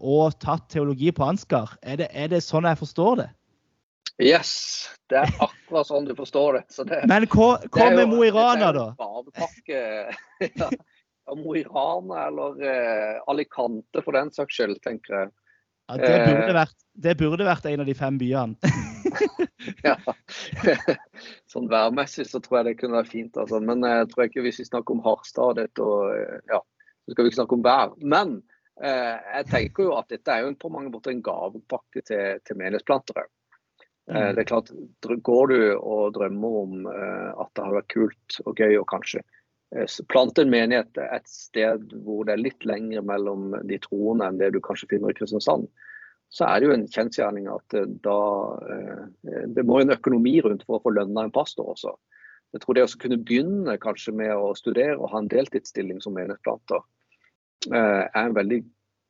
og 0.00 0.36
tatt 0.40 0.68
teologi 0.72 1.12
på 1.12 1.24
Ansgar? 1.24 1.76
Er 1.82 2.00
det, 2.00 2.08
er 2.12 2.28
det 2.32 2.44
sånn 2.44 2.68
jeg 2.68 2.80
forstår 2.80 3.20
det? 3.22 3.30
Yes, 4.22 4.50
det 5.10 5.24
er 5.24 5.30
akkurat 5.42 5.88
sånn 5.88 6.04
du 6.06 6.12
forstår 6.14 6.60
det. 6.60 6.64
det 6.86 7.00
Men 7.10 7.26
hva, 7.32 7.56
hva 7.74 7.88
med 7.96 8.12
Mo 8.12 8.20
i 8.22 8.30
Rana, 8.30 8.70
da? 8.76 8.84
Badepakke. 9.00 9.80
ja. 10.60 10.68
Mo 11.32 11.54
i 11.56 11.64
Rana 11.64 12.26
eller 12.28 12.60
eh, 12.68 13.16
Alicante 13.32 14.02
for 14.04 14.16
den 14.16 14.32
saks 14.34 14.58
skyld, 14.58 14.76
tenker 14.84 15.16
jeg. 15.16 15.32
Ja, 15.88 15.96
det, 16.00 16.10
burde 16.24 16.48
eh. 16.48 16.56
vært, 16.56 16.76
det 17.06 17.14
burde 17.20 17.46
vært 17.46 17.66
en 17.68 17.84
av 17.84 17.88
de 17.88 17.96
fem 17.96 18.18
byene. 18.20 18.74
ja. 19.88 19.96
Sånn 21.52 21.68
værmessig 21.70 22.26
så 22.28 22.40
tror 22.42 22.60
jeg 22.60 22.68
det 22.68 22.78
kunne 22.80 22.98
være 22.98 23.10
fint. 23.10 23.38
Altså. 23.40 23.60
Men 23.64 23.84
jeg 23.86 24.08
tror 24.12 24.26
ikke 24.28 24.44
hvis 24.46 24.60
vi 24.62 24.68
snakker 24.68 24.96
om 24.96 25.04
Harstad, 25.04 25.62
og, 25.82 26.00
eh, 26.16 26.40
ja, 26.50 26.60
så 27.04 27.14
skal 27.14 27.24
vi 27.24 27.32
ikke 27.32 27.40
snakke 27.42 27.58
om 27.58 27.64
vær. 27.66 27.94
Men 28.00 28.36
eh, 28.82 29.14
jeg 29.38 29.48
tenker 29.52 29.88
jo 29.88 29.94
at 29.98 30.10
dette 30.12 30.34
er 30.34 30.44
jo 30.44 30.56
på 30.60 30.72
mange 30.74 30.92
måter 30.94 31.14
en 31.14 31.24
gavepakke 31.24 32.04
til, 32.04 32.42
til 32.44 32.60
menighetsplantere. 32.60 33.26
Eh, 34.10 34.16
mm. 34.16 34.34
Det 34.34 34.44
er 34.44 34.50
klart, 34.50 34.74
Går 35.30 35.52
du 35.52 35.58
og 35.78 36.18
drømmer 36.18 36.60
om 36.64 36.90
eh, 36.90 37.30
at 37.32 37.54
det 37.54 37.68
har 37.68 37.78
vært 37.80 37.92
kult 37.94 38.40
og 38.44 38.60
gøy 38.60 38.76
og 38.80 38.88
kanskje 38.92 39.22
eh, 39.22 39.40
plante 40.10 40.44
en 40.44 40.52
menighet 40.52 40.98
et 41.02 41.28
sted 41.28 41.92
hvor 42.04 42.26
det 42.26 42.36
er 42.36 42.44
litt 42.44 42.66
lengre 42.68 43.02
mellom 43.06 43.54
de 43.68 43.78
troende 43.82 44.28
enn 44.28 44.38
det 44.40 44.52
du 44.54 44.60
kanskje 44.64 44.90
finner 44.92 45.10
i 45.10 45.18
Kristiansand, 45.18 45.66
så 46.34 46.48
er 46.48 46.60
det 46.60 46.68
jo 46.68 46.74
en 46.74 46.86
kjensgjerning 46.90 47.48
at 47.52 47.76
da 48.02 48.18
Det 49.54 49.64
må 49.66 49.80
en 49.80 49.94
økonomi 49.94 50.38
rundt 50.42 50.64
for 50.66 50.78
å 50.78 50.84
få 50.84 50.94
lønna 50.94 51.26
en 51.26 51.34
pastor 51.34 51.68
også. 51.74 51.92
Jeg 52.54 52.62
tror 52.62 52.78
det 52.78 52.86
å 52.86 53.00
kunne 53.02 53.18
begynne 53.18 53.76
kanskje 53.82 54.14
med 54.14 54.32
å 54.34 54.54
studere 54.58 54.96
og 54.96 55.10
ha 55.12 55.22
en 55.22 55.30
deltidsstilling 55.30 56.00
som 56.02 56.14
menighetsplanter, 56.14 56.82
er 57.70 58.20
en 58.20 58.36
veldig 58.36 58.60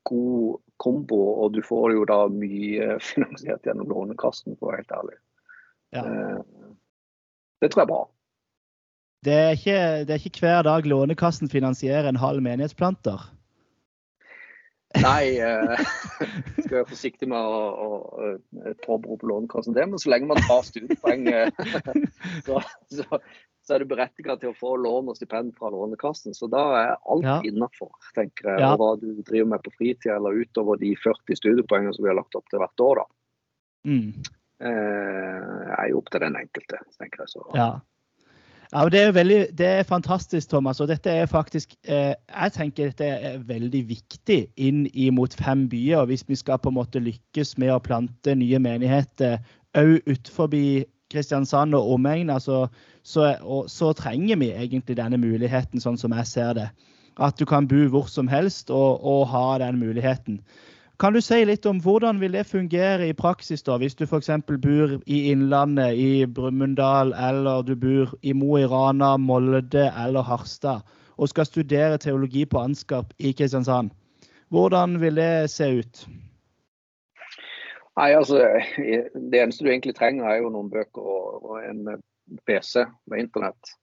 god 0.04 0.60
kombo, 0.76 1.20
og 1.44 1.54
du 1.54 1.62
får 1.64 1.94
jo 1.94 2.04
da 2.08 2.24
mye 2.32 2.96
finansiert 3.10 3.66
gjennom 3.66 3.90
Lånekassen, 3.90 4.56
for 4.58 4.68
å 4.68 4.72
være 4.72 4.82
helt 4.82 4.96
ærlig. 4.98 5.18
Ja. 5.94 6.04
Eh, 6.04 6.70
det 7.62 7.70
tror 7.70 7.84
jeg 7.84 7.86
er 7.86 7.92
bra. 7.92 8.02
Det 9.24 9.34
er, 9.34 9.54
ikke, 9.56 9.78
det 10.04 10.14
er 10.14 10.26
ikke 10.28 10.44
hver 10.44 10.66
dag 10.66 10.86
Lånekassen 10.88 11.48
finansierer 11.48 12.08
en 12.10 12.20
halv 12.20 12.42
menighetsplanter? 12.44 13.22
Nei, 15.00 15.40
eh, 15.42 15.80
skal 16.64 16.76
være 16.76 16.90
forsiktig 16.90 17.26
med 17.30 17.40
å, 17.40 17.62
å, 17.72 18.28
å 18.28 18.74
påberope 18.84 19.26
Lånekassen 19.30 19.74
det, 19.74 19.86
men 19.90 20.02
så 20.02 20.12
lenge 20.12 20.28
man 20.30 20.42
tar 20.44 20.62
studiepoeng, 20.68 21.26
eh, 21.32 21.64
så, 22.46 22.60
så, 22.92 23.22
så 23.64 23.74
er 23.74 23.82
du 23.82 23.90
berettiget 23.90 24.42
til 24.42 24.52
å 24.52 24.58
få 24.58 24.74
lån 24.84 25.08
og 25.10 25.18
stipend 25.18 25.54
fra 25.58 25.72
Lånekassen. 25.72 26.36
Så 26.36 26.50
da 26.52 26.62
er 26.82 26.92
alt 27.10 27.26
ja. 27.26 27.38
innafor, 27.48 27.90
tenker 28.16 28.52
jeg. 28.52 28.60
Ja. 28.60 28.74
Og 28.74 28.82
hva 28.82 28.92
du 29.00 29.24
driver 29.24 29.54
med 29.54 29.64
på 29.64 29.72
fritida 29.78 30.18
eller 30.18 30.44
utover 30.44 30.78
de 30.80 30.92
40 31.00 31.40
studiepoengene 31.40 31.96
som 31.96 32.04
vi 32.04 32.12
har 32.12 32.20
lagt 32.20 32.36
opp 32.36 32.46
til 32.52 32.60
hvert 32.62 32.84
år, 32.84 33.02
da. 33.02 33.08
Mm. 33.88 34.10
Eh, 34.68 35.64
er 35.74 35.90
jo 35.90 36.02
opp 36.02 36.12
til 36.12 36.22
den 36.26 36.36
enkelte, 36.38 36.84
tenker 37.00 37.24
jeg. 37.24 37.34
Så. 37.34 37.48
Ja. 37.56 37.72
Ja, 38.74 38.88
det 38.90 39.00
er, 39.00 39.12
veldig, 39.14 39.46
det 39.58 39.66
er 39.66 39.82
fantastisk, 39.86 40.48
Thomas. 40.50 40.80
Og 40.80 40.88
dette 40.90 41.10
er 41.10 41.26
faktisk 41.30 41.76
eh, 41.86 42.14
Jeg 42.28 42.52
tenker 42.56 42.90
dette 42.90 43.06
er 43.06 43.36
veldig 43.46 43.84
viktig 43.86 44.38
inn 44.56 44.88
mot 45.14 45.34
fem 45.38 45.68
byer. 45.70 46.00
og 46.00 46.06
Hvis 46.10 46.24
vi 46.28 46.34
skal 46.34 46.58
på 46.58 46.72
en 46.72 46.80
måte 46.80 46.98
lykkes 46.98 47.54
med 47.58 47.70
å 47.70 47.78
plante 47.78 48.34
nye 48.34 48.58
menigheter 48.58 49.38
òg 49.78 50.02
utenfor 50.10 50.50
Kristiansand 51.14 51.74
og 51.74 51.92
omegn, 51.94 52.30
altså, 52.30 52.66
så, 53.06 53.36
så, 53.70 53.92
trenger 53.92 54.36
vi 54.36 54.50
egentlig 54.50 54.96
denne 54.98 55.18
muligheten, 55.22 55.80
sånn 55.80 55.98
som 56.00 56.14
jeg 56.16 56.26
ser 56.26 56.52
det. 56.58 56.68
At 57.22 57.38
du 57.38 57.44
kan 57.46 57.68
bo 57.70 57.86
hvor 57.92 58.10
som 58.10 58.26
helst 58.26 58.70
og, 58.74 59.04
og 59.06 59.28
ha 59.30 59.58
den 59.62 59.78
muligheten. 59.78 60.40
Kan 61.02 61.12
du 61.12 61.18
si 61.20 61.40
litt 61.42 61.66
om 61.66 61.80
hvordan 61.82 62.20
vil 62.22 62.36
det 62.36 62.44
fungere 62.46 63.08
i 63.08 63.16
praksis, 63.18 63.64
da, 63.66 63.80
hvis 63.82 63.96
du 63.98 64.04
f.eks. 64.06 64.30
bor 64.46 64.92
i 65.10 65.18
Innlandet, 65.32 65.98
i 65.98 66.26
Brumunddal, 66.26 67.10
eller 67.18 67.66
du 67.66 67.74
bor 67.74 68.12
i 68.22 68.32
Mo 68.32 68.54
i 68.60 68.66
Rana, 68.70 69.16
Molde 69.18 69.88
eller 69.90 70.22
Harstad, 70.22 70.86
og 71.18 71.32
skal 71.32 71.50
studere 71.50 71.98
teologi 71.98 72.44
på 72.46 72.62
Ansgarp 72.62 73.10
i 73.18 73.34
Kristiansand? 73.34 73.90
Hvordan 74.54 75.00
vil 75.02 75.18
det 75.18 75.50
se 75.50 75.72
ut? 75.80 76.06
Nei, 77.98 78.10
altså, 78.14 78.38
Det 78.78 79.40
eneste 79.40 79.64
du 79.64 79.70
egentlig 79.70 79.98
trenger, 79.98 80.30
er 80.30 80.42
jo 80.42 80.54
noen 80.54 80.70
bøker 80.70 81.02
og, 81.02 81.50
og 81.50 81.62
en 81.62 81.88
PC 82.46 82.86
med 83.10 83.26
internett. 83.26 83.74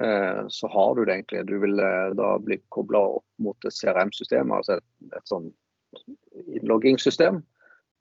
Eh, 0.00 0.44
så 0.48 0.70
har 0.70 0.94
du 0.94 1.04
det 1.04 1.16
egentlig. 1.16 1.48
Du 1.50 1.58
vil 1.58 1.80
eh, 1.82 2.10
da 2.18 2.36
bli 2.38 2.62
kobla 2.70 3.02
opp 3.18 3.26
mot 3.42 3.66
et 3.66 3.74
CRM-system, 3.74 4.54
altså 4.54 4.78
et, 4.78 4.86
et 5.18 5.30
sånn 5.30 5.50
innloggingssystem. 6.56 7.42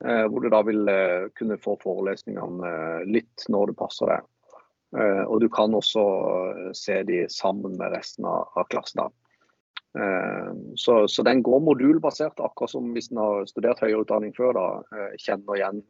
Eh, 0.06 0.26
hvor 0.30 0.44
du 0.44 0.50
da 0.54 0.62
vil 0.66 0.90
kunne 1.38 1.58
få 1.62 1.78
forelesningene 1.82 2.74
litt 3.10 3.48
når 3.50 3.72
det 3.72 3.80
passer 3.80 4.14
deg. 4.14 4.34
Og 5.28 5.42
du 5.44 5.50
kan 5.52 5.74
også 5.76 6.02
se 6.78 7.02
de 7.04 7.26
sammen 7.28 7.74
med 7.76 7.92
resten 7.92 8.24
av, 8.24 8.62
klassen. 8.72 9.10
Så, 10.80 10.94
så, 11.12 11.26
den 11.28 11.42
går 11.44 11.60
modulbasert, 11.66 12.40
akkurat 12.40 12.72
som 12.72 12.94
hvis 12.96 13.10
en 13.12 13.20
har 13.20 13.50
studert 13.52 13.82
høyere 13.84 14.06
utdanning 14.06 14.32
før. 14.38 14.56
da, 14.56 15.02
Kjenner 15.20 15.60
igjen 15.60 15.82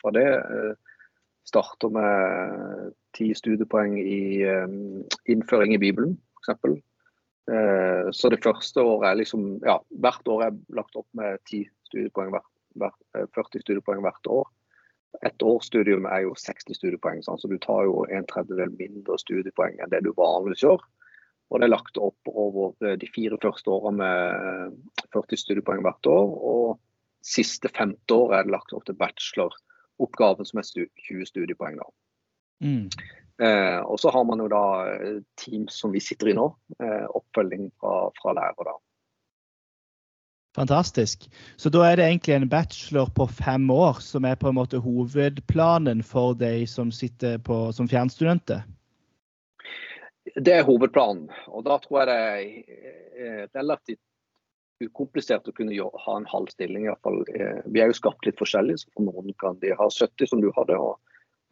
fra 0.00 0.12
det. 0.18 0.26
Starter 1.46 1.94
med 1.94 2.90
ti 3.14 3.30
studiepoeng 3.38 3.94
i 4.02 4.42
innføring 5.30 5.78
i 5.78 5.82
Bibelen, 5.86 6.18
f.eks. 6.42 6.82
Eh, 7.50 8.10
så 8.12 8.30
det 8.32 8.40
første 8.44 8.80
året 8.80 9.10
er 9.10 9.18
liksom 9.20 9.58
Ja, 9.66 9.76
hvert 10.00 10.28
år 10.32 10.46
er 10.46 10.60
lagt 10.72 10.96
opp 10.96 11.08
med 11.12 11.42
10 11.44 11.66
studiepoeng 11.94 12.34
hvert, 12.34 12.50
hvert, 12.80 13.00
40 13.14 13.58
eh, 13.60 13.64
studiepoeng 13.64 14.04
hvert 14.04 14.30
år. 14.30 14.50
Et 15.22 15.46
årsstudium 15.46 16.08
er 16.10 16.24
jo 16.24 16.34
60 16.38 16.74
studiepoeng, 16.74 17.22
sånn, 17.22 17.38
så 17.38 17.50
du 17.50 17.56
tar 17.62 17.86
jo 17.86 18.02
en 18.10 18.26
tredjedel 18.30 18.72
mindre 18.74 19.18
studiepoeng 19.22 19.78
enn 19.78 19.92
det 19.92 20.02
du 20.02 20.10
vanligvis 20.18 20.64
gjør. 20.66 20.82
Og 21.52 21.60
det 21.60 21.68
er 21.68 21.74
lagt 21.74 22.00
opp 22.02 22.30
over 22.32 22.74
eh, 22.82 22.96
de 22.98 23.08
fire 23.14 23.38
første 23.42 23.70
årene 23.70 24.00
med 24.00 24.78
40 25.14 25.42
studiepoeng 25.44 25.84
hvert 25.86 26.10
år. 26.10 26.32
Og 26.50 26.80
siste 27.24 27.70
femte 27.76 28.16
året 28.16 28.40
er 28.40 28.48
det 28.48 28.56
lagt 28.56 28.74
opp 28.76 28.88
til 28.88 28.98
bacheloroppgaven 28.98 30.48
som 30.48 30.60
er 30.60 30.70
20 30.72 31.30
studiepoeng. 31.30 31.78
da. 31.78 31.86
Mm. 32.64 32.88
Eh, 33.44 33.80
og 33.82 34.00
så 34.00 34.10
har 34.14 34.24
man 34.26 34.40
jo 34.42 34.48
da 34.50 34.64
team 35.38 35.68
som 35.70 35.94
vi 35.94 36.02
sitter 36.02 36.32
i 36.32 36.36
nå. 36.38 36.48
Eh, 36.80 37.06
oppfølging 37.14 37.70
fra, 37.78 38.08
fra 38.18 38.34
lærer. 38.40 38.72
da. 38.72 38.76
Fantastisk. 40.54 41.26
Så 41.56 41.70
da 41.74 41.82
er 41.88 41.98
det 41.98 42.06
egentlig 42.06 42.36
en 42.36 42.48
bachelor 42.48 43.10
på 43.16 43.26
fem 43.26 43.66
år 43.74 43.98
som 44.04 44.26
er 44.28 44.38
på 44.38 44.50
en 44.50 44.58
måte 44.58 44.78
hovedplanen 44.78 46.02
for 46.06 46.36
de 46.38 46.62
som 46.70 46.92
sitter 46.94 47.40
på, 47.42 47.72
som 47.74 47.90
fjernstudenter? 47.90 48.62
Det 50.34 50.54
er 50.54 50.66
hovedplanen. 50.66 51.26
Og 51.50 51.66
da 51.66 51.78
tror 51.82 52.04
jeg 52.04 52.64
det 53.14 53.24
er 53.24 53.48
relativt 53.54 54.00
ukomplisert 54.82 55.48
å 55.48 55.54
kunne 55.56 55.74
ha 55.74 56.14
en 56.18 56.30
halv 56.30 56.52
stilling. 56.54 56.86
I 56.86 56.92
hvert 56.92 57.06
fall. 57.06 57.20
Vi 57.66 57.82
er 57.82 57.90
jo 57.90 57.98
skapt 57.98 58.26
litt 58.26 58.38
forskjellig, 58.38 58.78
så 58.78 58.94
for 58.94 59.10
noen 59.10 59.34
kan 59.42 59.58
de 59.62 59.74
ha 59.74 59.90
70 59.90 60.30
som 60.30 60.42
du 60.42 60.52
hadde. 60.54 60.78
og 60.78 61.00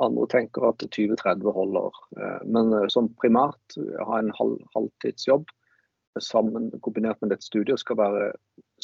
andre 0.03 0.27
tenker 0.31 0.67
at 0.69 0.83
20-30 0.83 1.53
holder. 1.55 1.99
Eh, 2.19 2.41
men 2.49 2.73
eh, 2.77 2.89
som 2.93 3.11
primært 3.21 3.77
ha 3.79 4.19
en 4.19 4.33
halv, 4.39 4.59
halvtidsjobb 4.77 5.51
sammen 6.21 6.69
kombinert 6.85 7.23
med 7.23 7.31
dette 7.33 7.47
studiet 7.47 7.81
skal 7.81 7.97
være 7.97 8.33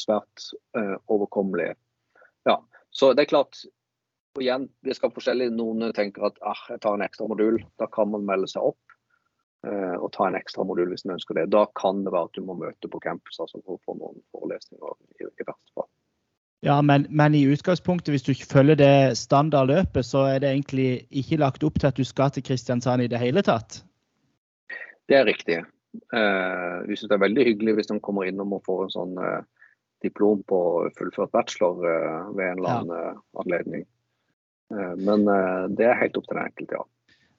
svært 0.01 0.49
uh, 0.79 0.97
overkommelig. 1.11 1.73
Ja, 2.49 2.61
så 2.95 3.13
det 3.15 3.27
er 3.27 3.35
klart 3.35 3.63
og 4.39 4.45
igjen, 4.45 4.69
det 4.87 4.95
skal 4.95 5.13
forskjellig. 5.15 5.51
Noen 5.57 5.91
tenker 5.97 6.29
at 6.29 6.39
ah, 6.47 6.61
jeg 6.71 6.83
tar 6.85 6.95
en 6.95 7.05
ekstra 7.07 7.27
modul. 7.31 7.59
Da 7.81 7.89
kan 7.91 8.11
man 8.13 8.27
melde 8.29 8.47
seg 8.51 8.71
opp 8.71 8.97
eh, 9.67 9.97
og 9.99 10.13
ta 10.15 10.29
en 10.29 10.39
ekstra 10.39 10.67
modul 10.69 10.93
hvis 10.93 11.07
man 11.07 11.17
ønsker 11.17 11.41
det. 11.41 11.49
Da 11.55 11.65
kan 11.79 12.05
det 12.07 12.15
være 12.15 12.31
at 12.31 12.39
du 12.39 12.45
må 12.47 12.55
møte 12.61 12.91
på 12.93 13.01
campus 13.03 13.41
altså 13.43 13.59
for 13.65 13.75
å 13.75 13.83
få 13.83 13.97
noen 13.99 14.21
forelesninger 14.35 14.95
i, 15.19 15.27
i 15.27 15.47
verste 15.49 15.75
fall. 15.75 15.89
Ja, 16.67 16.81
men, 16.83 17.07
men, 17.11 17.37
i 17.39 17.45
utgangspunktet, 17.47 18.11
hvis 18.11 18.25
du 18.27 18.33
ikke 18.33 18.51
følger 18.51 18.79
det 18.79 18.95
standardløpet, 19.19 20.07
så 20.07 20.25
er 20.27 20.41
det 20.43 20.51
egentlig 20.51 20.89
ikke 21.15 21.39
lagt 21.39 21.67
opp 21.67 21.79
til 21.79 21.91
at 21.91 21.99
du 21.99 22.07
skal 22.07 22.33
til 22.35 22.43
Kristiansand 22.47 23.05
i 23.05 23.11
det 23.11 23.21
hele 23.23 23.45
tatt? 23.47 23.81
Det 25.09 25.21
er 25.21 25.29
riktig. 25.29 25.61
Eh, 26.15 26.75
vi 26.87 26.99
syns 26.99 27.11
det 27.11 27.15
er 27.15 27.27
veldig 27.27 27.47
hyggelig 27.47 27.79
hvis 27.79 27.91
de 27.93 28.01
kommer 28.03 28.27
innom 28.27 28.57
og 28.59 28.67
får 28.67 28.85
en 28.85 28.95
sånn 28.95 29.23
eh, 29.23 29.39
diplom 30.03 30.43
på 30.49 30.61
fullført 30.99 31.33
bachelor 31.35 31.83
eh, 31.87 32.29
ved 32.37 32.45
en 32.45 32.61
eller 32.61 32.75
annen 32.75 32.95
ja. 32.95 33.09
Eh, 33.11 33.43
anledning. 33.43 33.89
Eh, 34.75 34.95
men 35.01 35.27
det 35.79 35.89
er 35.89 36.01
helt 36.03 36.19
opp 36.21 36.29
til 36.29 36.39
den 36.39 36.47
enkelte, 36.47 36.81
ja. 36.81 36.87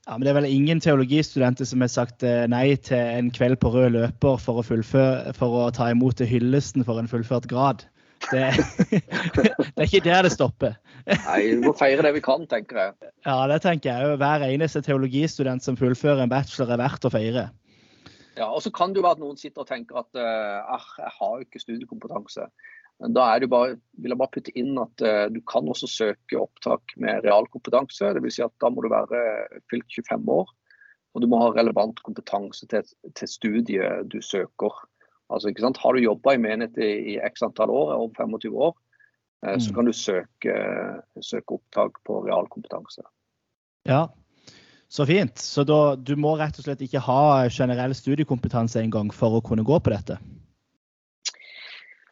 Ja, 0.08 0.16
men 0.16 0.26
Det 0.26 0.32
er 0.32 0.40
vel 0.40 0.50
ingen 0.50 0.80
teologistudenter 0.82 1.68
som 1.70 1.84
har 1.84 1.90
sagt 1.92 2.24
nei 2.50 2.74
til 2.82 2.98
en 2.98 3.28
kveld 3.36 3.60
på 3.62 3.70
rød 3.70 3.92
løper 3.94 4.40
for 4.42 4.62
å, 4.62 4.66
fullføre, 4.66 5.36
for 5.38 5.58
å 5.60 5.66
ta 5.76 5.92
imot 5.92 6.24
hyllesten 6.26 6.86
for 6.88 6.98
en 7.02 7.10
fullført 7.12 7.46
grad? 7.52 7.84
Det, 8.32 8.48
det, 9.36 9.52
er 9.76 9.86
ikke 9.86 10.02
der 10.08 10.26
det 10.26 10.32
stopper. 10.34 10.80
Nei, 11.06 11.38
vi 11.52 11.60
må 11.62 11.76
feire 11.78 12.08
det 12.08 12.16
vi 12.16 12.24
kan, 12.26 12.48
tenker 12.50 12.80
jeg. 12.82 13.12
Ja, 13.28 13.38
det 13.52 13.60
tenker 13.68 13.92
jeg. 13.92 14.18
Hver 14.24 14.48
eneste 14.48 14.82
teologistudent 14.88 15.68
som 15.68 15.78
fullfører 15.78 16.26
en 16.26 16.32
bachelor, 16.32 16.74
er 16.74 16.82
verdt 16.82 17.06
å 17.06 17.14
feire. 17.14 17.46
Ja, 18.40 18.48
og 18.48 18.62
så 18.64 18.72
kan 18.72 18.94
det 18.94 19.02
jo 19.02 19.06
være 19.06 19.18
at 19.18 19.24
noen 19.24 19.40
sitter 19.40 19.66
og 19.66 19.70
tenker 19.70 20.00
at 20.00 20.16
uh, 20.16 20.78
jeg 21.04 21.14
har 21.18 21.34
jo 21.36 21.44
ikke 21.44 21.62
studiekompetanse. 21.62 22.46
Men 23.00 23.16
da 23.16 23.26
er 23.32 23.46
bare, 23.52 23.76
vil 24.00 24.14
jeg 24.14 24.20
bare 24.20 24.34
putte 24.36 24.54
inn 24.60 24.80
at 24.80 25.04
uh, 25.04 25.26
du 25.32 25.42
kan 25.48 25.68
også 25.68 25.90
søke 25.92 26.40
opptak 26.40 26.96
med 27.04 27.26
realkompetanse. 27.28 28.14
Dvs. 28.16 28.38
Si 28.38 28.46
at 28.46 28.56
da 28.64 28.72
må 28.72 28.86
du 28.86 28.92
være 28.94 29.24
fylt 29.72 29.92
25 29.98 30.32
år. 30.36 30.54
Og 31.16 31.24
du 31.24 31.28
må 31.28 31.40
ha 31.42 31.50
relevant 31.52 32.00
kompetanse 32.06 32.68
til, 32.70 32.86
til 33.18 33.32
studiet 33.32 34.08
du 34.14 34.20
søker. 34.24 34.76
Altså, 35.30 35.50
ikke 35.50 35.66
sant? 35.66 35.80
Har 35.82 35.94
du 35.94 36.04
jobba 36.04 36.36
i 36.36 36.42
menighet 36.42 36.78
i, 36.82 36.92
i 37.14 37.18
x 37.26 37.44
antall 37.46 37.74
år, 37.74 37.96
over 37.98 38.14
25 38.18 38.56
år, 38.56 38.76
eh, 39.46 39.56
mm. 39.56 39.64
så 39.66 39.74
kan 39.76 39.90
du 39.90 39.94
søke, 39.94 40.56
søke 41.26 41.58
opptak 41.58 41.98
på 42.06 42.22
realkompetanse. 42.28 43.06
Ja, 43.90 44.06
så 44.90 45.06
fint. 45.06 45.38
Så 45.38 45.64
da, 45.64 45.96
du 45.96 46.16
må 46.18 46.34
rett 46.40 46.58
og 46.58 46.66
slett 46.66 46.82
ikke 46.82 47.02
ha 47.06 47.22
generell 47.54 47.94
studiekompetanse 47.96 48.82
engang 48.82 49.12
for 49.14 49.38
å 49.38 49.44
kunne 49.46 49.66
gå 49.66 49.78
på 49.78 49.94
dette? 49.94 50.18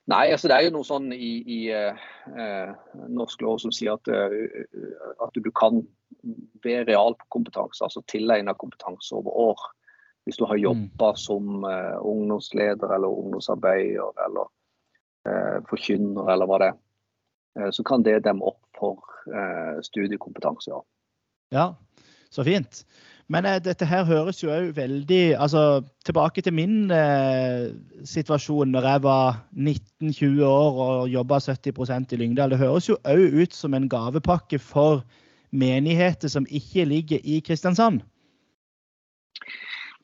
Nei, 0.07 0.29
altså 0.31 0.48
det 0.48 0.55
er 0.55 0.67
jo 0.67 0.75
noe 0.77 0.88
sånn 0.88 1.10
i, 1.12 1.31
i 1.51 1.60
eh, 1.75 2.67
norsk 3.12 3.41
lov 3.43 3.57
som 3.60 3.74
sier 3.75 3.98
at, 3.98 4.07
uh, 4.07 5.17
at 5.25 5.36
du 5.36 5.50
kan 5.51 5.81
ved 6.63 6.88
realkompetanse, 6.88 7.81
altså 7.84 8.05
tilegna 8.07 8.53
kompetanse 8.55 9.12
over 9.17 9.36
år, 9.50 9.65
hvis 10.24 10.39
du 10.39 10.46
har 10.48 10.62
jobba 10.62 11.10
mm. 11.12 11.19
som 11.19 11.65
uh, 11.65 11.98
ungdomsleder 12.07 12.93
eller 12.96 13.19
ungdomsarbeider 13.19 14.24
eller 14.27 14.48
uh, 15.27 15.57
forkynner 15.67 16.31
eller 16.31 16.48
hva 16.48 16.62
det 16.63 16.72
er, 16.72 16.79
så 17.74 17.81
kan 17.81 18.05
det 18.05 18.19
demme 18.22 18.46
opp 18.46 18.62
for 18.77 19.01
studiekompetanse. 19.81 20.69
Ja. 20.69 20.81
ja, 21.55 21.63
så 22.34 22.46
fint. 22.48 22.84
Men 23.27 23.43
dette 23.60 23.86
her 23.86 24.05
høres 24.07 24.39
jo 24.39 24.53
òg 24.55 24.69
veldig 24.77 25.36
altså 25.36 25.84
Tilbake 26.07 26.39
til 26.46 26.53
min 26.55 26.88
situasjon 28.07 28.72
når 28.72 28.88
jeg 28.88 29.03
var 29.03 29.41
19-20 29.51 30.46
år 30.48 30.79
og 30.86 31.10
jobba 31.12 31.41
70% 31.43 32.15
i 32.15 32.19
Lyngdal. 32.22 32.55
Det 32.55 32.62
høres 32.62 32.88
jo 32.88 32.96
òg 33.03 33.36
ut 33.41 33.53
som 33.53 33.75
en 33.75 33.89
gavepakke 33.91 34.62
for 34.63 35.03
menigheter 35.51 36.31
som 36.31 36.48
ikke 36.48 36.86
ligger 36.86 37.19
i 37.24 37.41
Kristiansand. 37.43 38.00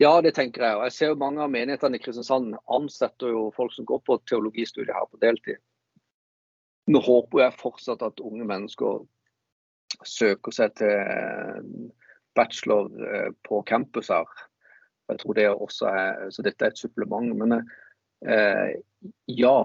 Ja, 0.02 0.22
det 0.22 0.34
tenker 0.36 0.66
jeg. 0.66 0.76
Og 0.76 0.84
jeg 0.84 0.92
ser 0.92 1.12
jo 1.14 1.20
mange 1.22 1.44
av 1.44 1.52
menighetene 1.54 2.00
i 2.00 2.04
Kristiansand 2.04 2.56
ansetter 2.68 3.32
jo 3.32 3.48
folk 3.56 3.74
som 3.76 3.88
går 3.88 4.02
på 4.08 4.20
teologistudiet 4.30 4.96
her 4.96 5.08
på 5.10 5.22
deltid. 5.22 5.62
Nå 6.92 7.00
håper 7.00 7.46
jeg 7.46 7.60
fortsatt 7.62 8.04
at 8.04 8.24
unge 8.24 8.46
mennesker 8.48 9.04
søker 10.04 10.52
seg 10.52 10.74
til 10.80 10.90
eh, 10.92 11.62
bachelor 12.36 12.90
eh, 13.08 13.30
på 13.48 13.62
campus 13.70 14.12
her. 14.14 14.28
Jeg 15.12 15.20
tror 15.20 15.38
det 15.38 15.48
også 15.52 15.88
er, 15.92 16.30
Så 16.32 16.46
dette 16.46 16.66
er 16.66 16.74
et 16.74 16.80
supplement. 16.80 17.36
Men 17.38 17.60
eh, 18.26 18.76
ja, 19.28 19.56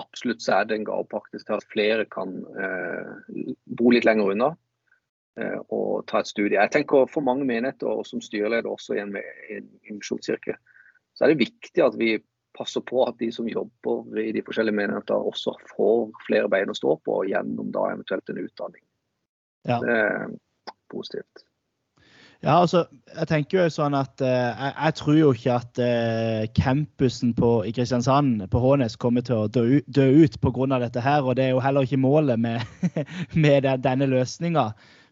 absolutt 0.00 0.42
så 0.42 0.60
er 0.60 0.68
det 0.68 0.78
en 0.78 0.88
gavepakke 0.88 1.38
til 1.38 1.56
at 1.56 1.70
flere 1.72 2.06
kan 2.10 2.38
eh, 2.56 3.48
bo 3.66 3.92
litt 3.94 4.08
lenger 4.08 4.34
unna 4.34 4.54
Eh, 5.40 5.58
og 5.74 6.04
ta 6.06 6.20
et 6.22 6.30
studie. 6.30 6.60
Jeg 6.60 6.70
tenker 6.70 7.08
For 7.10 7.24
mange 7.24 7.46
menigheter, 7.46 7.90
og 7.90 8.06
som 8.06 8.22
styreleder 8.22 8.70
også 8.70 8.94
i 8.94 9.02
en, 9.02 9.16
en 9.50 9.98
misjonskirke, 9.98 10.54
så 11.14 11.24
er 11.24 11.32
det 11.32 11.42
viktig 11.42 11.82
at 11.82 11.96
vi 11.98 12.16
passer 12.54 12.84
på 12.86 13.02
at 13.02 13.18
de 13.18 13.32
som 13.34 13.48
jobber 13.50 14.20
i 14.22 14.30
de 14.34 14.42
forskjellige 14.46 14.78
menigheter, 14.78 15.26
også 15.30 15.56
får 15.72 16.12
flere 16.28 16.50
bein 16.50 16.70
å 16.70 16.76
stå 16.78 16.94
på 17.02 17.24
gjennom 17.26 17.72
da 17.74 17.88
eventuelt 17.90 18.30
en 18.30 18.44
utdanning. 18.44 18.84
Ja. 19.66 19.80
Det 19.82 19.96
er 19.96 20.30
positivt. 20.92 21.42
Ja, 22.44 22.58
altså, 22.60 22.82
jeg 23.08 23.28
tenker 23.30 23.62
jo 23.62 23.70
sånn 23.72 23.94
at 23.96 24.20
uh, 24.20 24.28
jeg, 24.28 24.72
jeg, 24.74 24.94
tror 24.98 25.14
jo 25.16 25.28
ikke 25.32 25.54
at 25.54 25.78
uh, 25.80 26.42
campusen 26.52 27.30
på, 27.38 27.52
i 27.64 27.70
Kristiansand 27.72 28.42
på 28.52 28.60
Hånes 28.60 28.98
kommer 29.00 29.24
til 29.24 29.46
å 29.46 29.46
dø, 29.48 29.78
dø 29.88 30.04
ut 30.20 30.36
pga. 30.42 30.66
dette 30.82 31.00
her. 31.00 31.24
Og 31.24 31.38
det 31.38 31.46
er 31.46 31.54
jo 31.54 31.62
heller 31.64 31.88
ikke 31.88 32.02
målet 32.02 32.36
med, 32.36 32.60
med 33.46 33.64
denne 33.86 34.10
løsninga. 34.12 34.66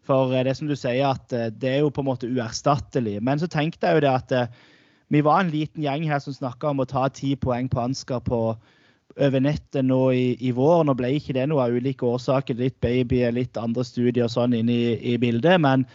For 0.05 0.29
uh, 0.29 0.43
det 0.45 0.53
som 0.59 0.69
du 0.69 0.75
sier, 0.77 1.09
at 1.09 1.33
det 1.57 1.71
er 1.71 1.81
jo 1.81 1.89
på 1.89 2.05
en 2.05 2.11
måte 2.11 2.29
uerstattelig. 2.29 3.17
Men 3.25 3.41
så 3.41 3.49
tenkte 3.49 3.89
jeg 3.89 3.97
jo 3.97 4.05
det 4.05 4.13
at 4.13 4.37
vi 5.09 5.25
var 5.25 5.41
en 5.41 5.51
liten 5.53 5.81
gjeng 5.81 6.05
her 6.09 6.21
som 6.21 6.37
snakka 6.37 6.69
om 6.69 6.85
å 6.85 6.89
ta 6.89 7.07
ti 7.09 7.33
poeng 7.33 7.65
på 7.69 7.81
Ansgar 7.81 8.21
på 8.21 8.45
over 9.17 9.41
nettet 9.41 9.85
nå 9.85 10.03
i, 10.13 10.37
i, 10.37 10.53
vår. 10.53 10.85
Nå 10.85 10.93
ble 10.97 11.15
ikke 11.17 11.33
det 11.33 11.49
noe 11.49 11.65
av 11.65 11.73
ulike 11.73 12.05
årsaker. 12.05 12.61
Litt 12.61 12.77
baby, 12.81 13.25
litt 13.33 13.57
andre 13.57 13.81
studier 13.85 14.29
og 14.29 14.33
sånn 14.37 14.53
inne 14.57 14.73
i, 14.73 14.97
i 15.13 15.19
bildet. 15.21 15.57
men 15.61 15.89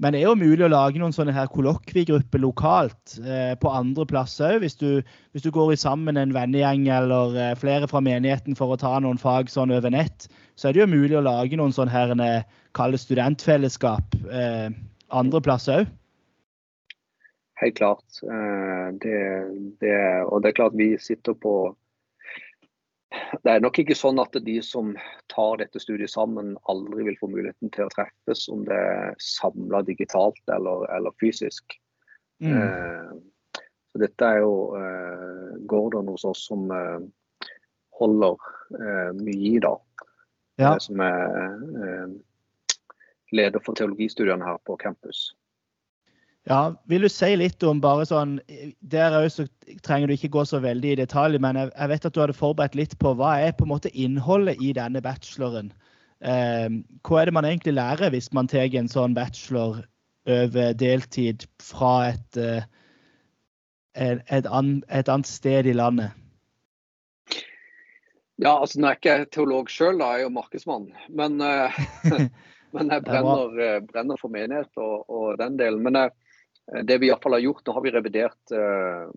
men 0.00 0.14
det 0.14 0.22
er 0.22 0.30
jo 0.30 0.38
mulig 0.38 0.64
å 0.64 0.70
lage 0.72 1.00
noen 1.00 1.12
sånne 1.12 1.34
her 1.36 1.48
kollokviegrupper 1.52 2.40
lokalt 2.40 3.18
eh, 3.20 3.52
på 3.60 3.72
andre 3.72 4.06
plasser 4.08 4.56
òg. 4.56 4.62
Hvis, 4.64 4.78
hvis, 4.80 5.44
du 5.44 5.50
går 5.52 5.74
i 5.74 5.80
sammen 5.80 6.16
en 6.16 6.32
vennegjeng 6.32 6.86
eller 6.88 7.36
eh, 7.36 7.56
flere 7.60 7.88
fra 7.90 8.00
menigheten 8.04 8.56
for 8.56 8.72
å 8.72 8.80
ta 8.80 8.94
noen 9.04 9.20
fag 9.20 9.52
sånn 9.52 9.74
over 9.76 9.92
nett, 9.92 10.30
så 10.56 10.70
er 10.70 10.76
det 10.76 10.84
jo 10.84 10.90
mulig 10.94 11.18
å 11.20 11.24
lage 11.26 11.58
noen 11.60 11.76
sånne 11.76 11.92
her, 11.92 12.14
eh, 12.24 12.48
kalde 12.76 13.00
studentfellesskap 13.02 14.16
eh, 14.32 14.70
andre 15.12 15.44
plasser 15.44 15.82
òg. 15.82 15.92
Helt 17.60 17.76
klart. 17.76 18.22
Eh, 18.24 18.88
det, 19.04 19.20
det, 19.84 19.96
og 20.32 20.40
det 20.40 20.54
er 20.54 20.58
klart 20.62 20.80
vi 20.80 20.94
sitter 20.96 21.36
på 21.36 21.74
det 23.42 23.52
er 23.52 23.62
nok 23.62 23.78
ikke 23.82 23.96
sånn 23.96 24.20
at 24.22 24.34
de 24.44 24.56
som 24.64 24.92
tar 25.32 25.60
dette 25.60 25.80
studiet 25.82 26.10
sammen, 26.12 26.54
aldri 26.70 27.06
vil 27.08 27.18
få 27.20 27.28
muligheten 27.30 27.72
til 27.74 27.86
å 27.86 27.92
treffes, 27.94 28.46
om 28.52 28.64
det 28.68 28.76
er 28.76 29.14
samla 29.22 29.82
digitalt 29.86 30.40
eller, 30.52 30.86
eller 30.96 31.14
fysisk. 31.22 31.76
Mm. 32.42 32.56
Eh, 32.56 33.12
så 33.92 34.02
dette 34.02 34.26
er 34.26 34.42
jo 34.42 34.54
eh, 34.78 35.52
Gordon 35.70 36.10
hos 36.12 36.24
oss 36.28 36.46
som 36.48 36.70
eh, 36.74 36.98
holder 38.00 38.50
eh, 38.80 39.12
mye 39.20 39.52
i, 39.52 39.56
da. 39.62 39.74
Ja. 40.60 40.74
Som 40.82 41.00
er 41.04 41.62
eh, 41.86 42.16
leder 43.36 43.62
for 43.64 43.78
teologistudiene 43.78 44.46
her 44.46 44.58
på 44.66 44.78
campus. 44.80 45.30
Ja, 46.48 46.74
Vil 46.88 47.04
du 47.04 47.08
si 47.12 47.34
litt 47.36 47.62
om 47.68 47.82
bare 47.82 48.06
sånn 48.08 48.38
Der 48.80 49.16
òg 49.18 49.28
så 49.32 49.44
trenger 49.84 50.08
du 50.08 50.14
ikke 50.16 50.32
gå 50.38 50.44
så 50.48 50.60
veldig 50.64 50.94
i 50.94 51.00
detalj, 51.02 51.38
men 51.42 51.58
jeg, 51.58 51.70
jeg, 51.74 51.88
vet 51.92 52.06
at 52.08 52.14
du 52.16 52.20
hadde 52.22 52.36
forberedt 52.36 52.78
litt 52.78 52.96
på 53.02 53.12
hva 53.18 53.34
er 53.44 53.52
på 53.56 53.66
en 53.66 53.74
måte 53.74 53.92
innholdet 53.92 54.60
i 54.64 54.72
denne 54.74 55.02
bacheloren. 55.04 55.68
Eh, 56.24 56.68
hva 57.06 57.20
er 57.20 57.28
det 57.28 57.34
man 57.36 57.46
egentlig 57.48 57.76
lærer 57.76 58.10
hvis 58.12 58.32
man 58.36 58.48
tar 58.50 58.72
en 58.76 58.88
sånn 58.90 59.14
bachelor 59.16 59.84
over 60.28 60.72
deltid 60.74 61.44
fra 61.62 62.10
et, 62.10 62.40
eh, 62.40 62.64
et, 63.94 64.24
et, 64.28 64.48
an, 64.48 64.80
et 64.88 65.12
annet 65.12 65.28
sted 65.28 65.68
i 65.70 65.76
landet? 65.76 66.16
Ja, 68.40 68.56
altså 68.56 68.80
Nå 68.80 68.88
er 68.88 68.96
jeg 68.96 69.00
ikke 69.04 69.34
teolog 69.36 69.70
sjøl, 69.70 70.00
jeg 70.00 70.22
er 70.22 70.24
jo 70.24 70.32
markedsmann. 70.32 70.88
Men, 71.12 71.36
uh, 71.44 71.76
men 72.74 72.90
jeg 72.90 73.04
brenner, 73.08 73.54
uh, 73.54 73.78
brenner, 73.86 74.18
for 74.18 74.32
menighet 74.32 74.72
og, 74.80 75.04
og 75.12 75.38
den 75.38 75.60
delen. 75.60 75.84
Men 75.84 76.00
Eh, 76.00 76.10
det 76.86 76.98
vi 76.98 77.10
iallfall 77.10 77.32
har 77.32 77.44
gjort, 77.44 77.66
Nå 77.66 77.74
har 77.76 77.84
vi 77.84 77.92
revidert 77.94 78.54
eh, 78.54 79.10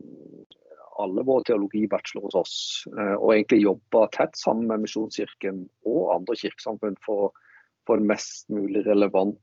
alle 1.03 1.23
våre 1.25 1.45
teologibachelor 1.47 2.27
hos 2.27 2.37
oss. 2.37 2.57
Eh, 2.93 3.15
og 3.15 3.33
egentlig 3.33 3.63
jobba 3.63 4.07
tett 4.15 4.37
sammen 4.39 4.69
med 4.71 4.85
Misjonskirken 4.85 5.65
og 5.89 6.13
andre 6.15 6.37
kirkesamfunn 6.39 6.99
for 7.05 7.27
å 7.27 7.31
få 7.87 7.99
en 7.99 8.07
mest 8.09 8.49
mulig 8.53 8.85
relevant 8.87 9.39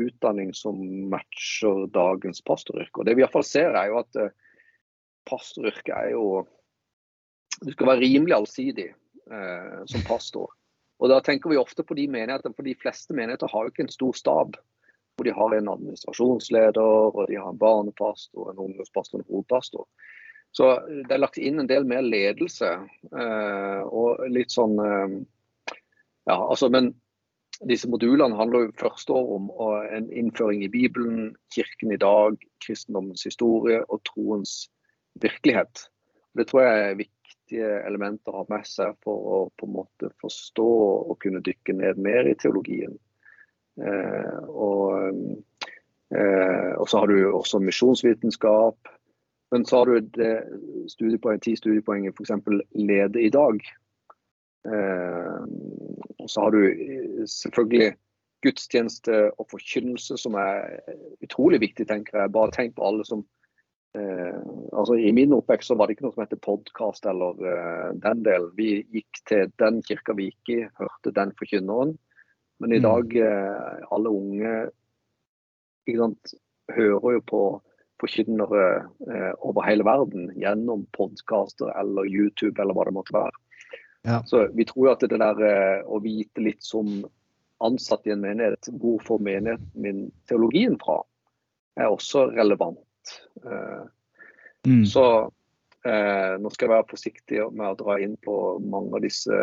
utdanning 0.00 0.54
som 0.56 0.78
matcher 1.12 1.86
dagens 1.92 2.40
pastoryrke. 2.48 3.00
Og 3.00 3.06
Det 3.06 3.16
vi 3.16 3.24
iallfall 3.24 3.44
ser, 3.46 3.76
er 3.76 3.92
jo 3.92 4.00
at 4.00 4.22
pastoryrket 5.28 5.94
er 5.94 6.10
jo 6.16 6.26
Du 7.62 7.70
skal 7.70 7.92
være 7.92 8.02
rimelig 8.02 8.34
allsidig 8.34 8.88
eh, 8.90 9.82
som 9.86 10.02
pastor. 10.08 10.48
Og 10.98 11.10
Da 11.10 11.20
tenker 11.22 11.50
vi 11.50 11.60
ofte 11.60 11.84
på 11.84 11.94
de 11.94 12.08
menighetene, 12.10 12.54
for 12.56 12.66
de 12.66 12.74
fleste 12.74 13.14
menigheter 13.14 13.50
har 13.52 13.64
jo 13.64 13.72
ikke 13.72 13.84
en 13.86 13.92
stor 13.92 14.16
stab 14.18 14.56
hvor 15.16 15.28
de 15.28 15.34
har 15.36 15.54
en 15.56 15.68
administrasjonsleder, 15.68 17.12
og 17.12 17.28
de 17.28 17.38
har 17.38 17.52
en 17.52 17.60
barnepastor, 17.60 18.50
en 18.50 18.62
ungdomspastor 18.64 19.18
og 19.18 19.22
en 19.22 19.30
hovedpastor. 19.30 19.86
Så 20.52 20.68
det 21.08 21.14
er 21.14 21.22
lagt 21.22 21.40
inn 21.40 21.62
en 21.62 21.68
del 21.68 21.86
mer 21.88 22.04
ledelse. 22.04 22.72
Eh, 23.12 23.80
og 23.88 24.24
litt 24.32 24.52
sånn 24.52 24.76
eh, 24.80 25.20
Ja, 26.28 26.36
altså, 26.36 26.68
men 26.70 26.92
disse 27.66 27.88
modulene 27.90 28.36
handler 28.38 28.66
jo 28.66 28.74
første 28.78 29.14
år 29.16 29.30
om 29.36 29.48
en 29.96 30.06
innføring 30.12 30.62
i 30.62 30.70
Bibelen, 30.70 31.32
kirken 31.54 31.94
i 31.94 31.98
dag, 31.98 32.36
kristendommens 32.62 33.24
historie 33.26 33.80
og 33.88 34.04
troens 34.06 34.68
virkelighet. 35.22 35.88
Det 36.38 36.46
tror 36.48 36.62
jeg 36.62 36.84
er 36.84 37.00
viktige 37.00 37.72
elementer 37.86 38.32
å 38.32 38.42
ha 38.42 38.46
med 38.54 38.68
seg 38.68 38.94
for 39.04 39.26
å 39.34 39.40
på 39.58 39.68
en 39.68 39.74
måte 39.80 40.12
forstå 40.22 40.68
og 41.10 41.18
kunne 41.22 41.42
dykke 41.44 41.74
ned 41.80 42.00
mer 42.02 42.30
i 42.30 42.36
teologien. 42.38 42.94
Eh, 43.80 44.38
og, 44.48 45.08
eh, 46.12 46.72
og, 46.76 46.88
så 46.88 46.98
har 46.98 47.06
du 47.06 47.30
også 47.30 47.62
misjonsvitenskap. 47.62 48.92
Men 49.52 49.64
så 49.68 49.82
har 49.82 49.90
du 49.90 50.12
det 50.16 50.34
studiepoeng, 50.88 51.40
ti 51.44 51.56
studiepoeng 51.56 52.06
i 52.06 52.12
f.eks. 52.12 52.32
lede 52.74 53.22
i 53.22 53.32
dag. 53.32 53.60
Eh, 54.68 55.42
og 56.18 56.30
så 56.30 56.46
har 56.46 56.54
du 56.54 57.26
selvfølgelig 57.26 57.92
gudstjeneste 58.42 59.30
og 59.38 59.46
forkynnelse, 59.50 60.16
som 60.18 60.34
er 60.38 60.80
utrolig 61.22 61.60
viktig, 61.62 61.86
tenker 61.88 62.22
jeg. 62.22 62.34
Bare 62.34 62.54
tenk 62.54 62.76
på 62.76 62.86
alle 62.86 63.06
som 63.06 63.24
eh, 63.98 64.38
altså 64.72 64.96
I 64.98 65.12
min 65.14 65.34
oppvekst 65.36 65.70
så 65.70 65.76
var 65.78 65.88
det 65.88 65.96
ikke 65.96 66.08
noe 66.08 66.16
som 66.16 66.24
heter 66.24 66.42
podkast 66.42 67.06
eller 67.10 67.44
eh, 67.52 67.90
den 68.02 68.24
delen. 68.26 68.50
Vi 68.58 68.70
gikk 68.94 69.22
til 69.28 69.52
den 69.62 69.82
kirka 69.86 70.16
vi 70.18 70.30
gikk 70.30 70.54
i, 70.56 70.60
hørte 70.80 71.14
den 71.14 71.34
forkynneren. 71.38 71.96
Men 72.62 72.72
i 72.72 72.78
mm. 72.78 72.84
dag, 72.86 73.16
eh, 73.18 73.84
alle 73.90 74.14
unge 74.14 74.54
sant, 75.90 76.34
hører 76.70 77.16
jo 77.16 77.22
på 77.26 77.42
forkynnere 78.02 78.66
eh, 79.10 79.32
over 79.42 79.66
hele 79.66 79.86
verden 79.86 80.30
gjennom 80.38 80.84
podkaster 80.94 81.72
eller 81.78 82.06
YouTube 82.06 82.62
eller 82.62 82.78
hva 82.78 82.86
det 82.86 82.94
måtte 82.94 83.16
være. 83.16 83.34
Ja. 84.06 84.20
Så 84.26 84.44
vi 84.54 84.66
tror 84.66 84.92
at 84.92 85.02
det 85.02 85.18
der 85.18 85.42
eh, 85.46 85.82
å 85.86 85.98
vite 86.02 86.42
litt 86.42 86.62
som 86.62 87.02
ansatt 87.62 88.06
i 88.06 88.14
en 88.14 88.22
menighet, 88.22 88.70
hvor 88.78 89.02
får 89.06 89.22
menigheten 89.22 89.84
min 89.84 90.06
teologien 90.30 90.78
fra, 90.82 91.00
er 91.78 91.90
også 91.90 92.28
relevant. 92.34 92.82
Mm. 94.66 94.82
Så 94.86 95.04
eh, 95.86 96.34
nå 96.38 96.50
skal 96.54 96.66
jeg 96.68 96.74
være 96.76 96.90
forsiktig 96.90 97.46
med 97.54 97.72
å 97.72 97.78
dra 97.78 97.98
inn 98.02 98.14
på 98.22 98.36
mange 98.62 98.98
av 98.98 99.06
disse 99.06 99.38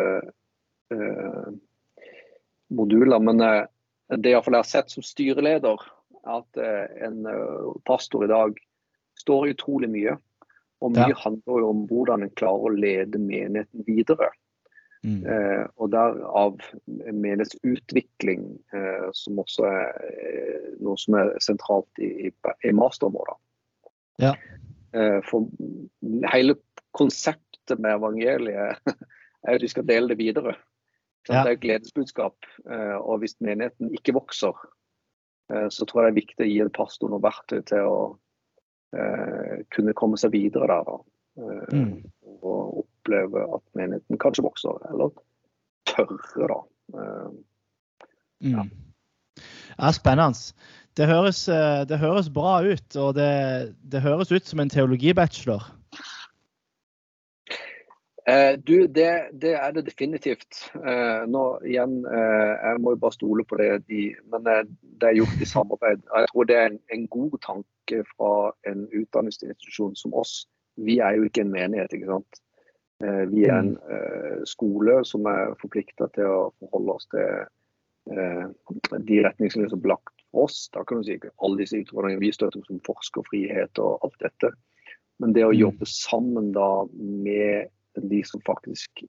eh, 0.92 1.48
moduler. 2.74 3.22
Men 3.22 3.44
eh, 3.44 3.64
det 4.16 4.34
jeg 4.34 4.42
har 4.46 4.66
sett 4.68 4.90
som 4.92 5.06
styreleder, 5.06 5.86
er 6.24 6.40
at 6.40 6.60
eh, 6.60 7.06
en 7.06 7.24
eh, 7.28 7.70
pastor 7.88 8.26
i 8.26 8.32
dag 8.32 8.58
står 9.20 9.52
utrolig 9.54 9.90
mye. 9.92 10.16
Og 10.80 10.94
mye 10.96 11.12
ja. 11.12 11.18
handler 11.24 11.64
jo 11.64 11.72
om 11.74 11.82
hvordan 11.90 12.24
en 12.24 12.36
klarer 12.40 12.70
å 12.70 12.76
lede 12.76 13.20
menigheten 13.20 13.84
videre. 13.88 14.30
Mm. 15.00 15.20
Eh, 15.24 15.64
og 15.80 15.92
derav 15.94 16.60
menighetsutvikling, 16.86 18.44
eh, 18.76 19.06
som 19.16 19.40
også 19.40 19.68
er 19.68 20.66
noe 20.84 20.96
som 21.00 21.16
er 21.20 21.32
sentralt 21.40 22.02
i, 22.02 22.28
i, 22.28 22.32
i 22.68 22.72
masterområdet. 22.76 23.38
Ja. 24.20 24.34
Eh, 24.92 25.20
for 25.24 25.48
hele 26.32 26.58
konseptet 26.96 27.78
med 27.78 27.96
evangeliet 27.96 28.80
er 29.46 29.56
at 29.56 29.64
vi 29.64 29.72
skal 29.72 29.88
dele 29.88 30.12
det 30.12 30.20
videre. 30.20 30.56
Ja. 31.28 31.44
Det 31.44 31.52
er 31.52 31.60
gledesbudskap. 31.60 32.48
Eh, 32.70 32.96
og 32.96 33.20
hvis 33.20 33.36
menigheten 33.44 33.92
ikke 33.94 34.14
vokser, 34.16 34.56
eh, 35.52 35.68
så 35.72 35.86
tror 35.86 36.04
jeg 36.04 36.08
det 36.08 36.12
er 36.12 36.20
viktig 36.20 36.46
å 36.46 36.50
gi 36.50 36.58
en 36.64 36.74
pastor 36.74 37.12
noe 37.12 37.22
verktøy 37.24 37.60
til 37.68 37.88
å 37.88 38.00
eh, 38.96 39.60
kunne 39.74 39.96
komme 39.98 40.20
seg 40.20 40.34
videre 40.36 40.70
der. 40.72 41.00
Mm. 41.72 42.00
Og 42.42 42.82
oppleve 42.82 43.44
at 43.46 43.64
menigheten 43.78 44.18
kanskje 44.20 44.44
vokser, 44.44 44.80
eller 44.90 45.12
tørre, 45.88 46.48
da. 46.50 46.58
Ja. 48.40 48.64
Mm. 48.64 48.72
ja 49.76 49.92
spennende. 49.94 50.66
Det 50.98 51.06
høres, 51.06 51.44
det 51.88 51.96
høres, 52.00 52.28
bra 52.34 52.58
ut, 52.66 52.96
og 52.98 53.14
det, 53.16 53.30
det 53.92 54.02
høres 54.04 54.32
ut 54.34 54.48
som 54.48 54.60
en 54.60 54.72
teologibachelor. 54.72 55.68
Eh, 58.30 58.58
du, 58.66 58.86
det, 58.86 59.10
det, 59.42 59.54
er 59.54 59.72
det 59.72 59.86
definitivt. 59.86 60.58
Eh, 60.76 61.22
nå 61.26 61.44
igjen, 61.66 61.96
eh, 62.06 62.52
Jeg 62.66 62.82
må 62.84 62.92
jo 62.94 63.00
bare 63.02 63.16
stole 63.16 63.44
på 63.48 63.56
det, 63.58 63.70
de, 63.88 64.02
men 64.30 64.46
eh, 64.46 64.60
det 65.00 65.08
er 65.08 65.18
gjort 65.18 65.40
i 65.42 65.48
samarbeid. 65.48 66.04
Jeg 66.04 66.28
tror 66.30 66.46
det 66.50 66.58
er 66.58 66.68
en, 66.70 66.78
en, 66.94 67.06
god 67.08 67.38
tanke 67.46 68.04
fra 68.12 68.52
en 68.70 68.84
utdanningsinstitusjon 68.92 69.96
som 69.96 70.14
oss. 70.14 70.44
Vi 70.76 70.98
er 71.00 71.16
jo 71.16 71.26
ikke 71.26 71.42
en 71.46 71.54
menighet, 71.56 71.96
ikke 71.96 72.12
sant. 72.12 72.42
Eh, 73.02 73.24
vi 73.32 73.48
er 73.48 73.56
en 73.56 73.72
mm. 73.74 73.96
eh, 73.96 74.38
skole 74.52 75.00
som 75.08 75.26
er 75.32 75.56
forplikta 75.62 76.10
til 76.14 76.30
å 76.30 76.44
forholde 76.60 77.00
oss 77.00 77.10
til 77.10 77.48
de 78.10 79.18
retningslinjer 79.22 79.70
som 79.70 79.82
er 79.82 79.92
lagt 79.92 80.14
for 80.30 80.46
oss. 80.46 80.62
Da 80.74 80.84
kan 80.84 81.00
du 81.00 81.08
si 81.08 81.16
ikke 81.16 81.34
alle 81.42 81.62
disse 81.64 81.82
utfordringene 81.82 82.22
vi 82.22 82.32
støtter 82.34 82.62
som 82.68 82.80
forskerfrihet 82.86 83.80
og 83.82 84.06
alt 84.06 84.22
dette. 84.22 84.54
Men 85.20 85.34
det 85.36 85.44
å 85.44 85.52
Mm. 85.52 85.60
jobbe 85.60 85.86
sammen 85.86 86.52
da 86.52 86.86
med 86.94 87.68
de 87.94 88.22
som 88.24 88.40
faktisk 88.46 89.04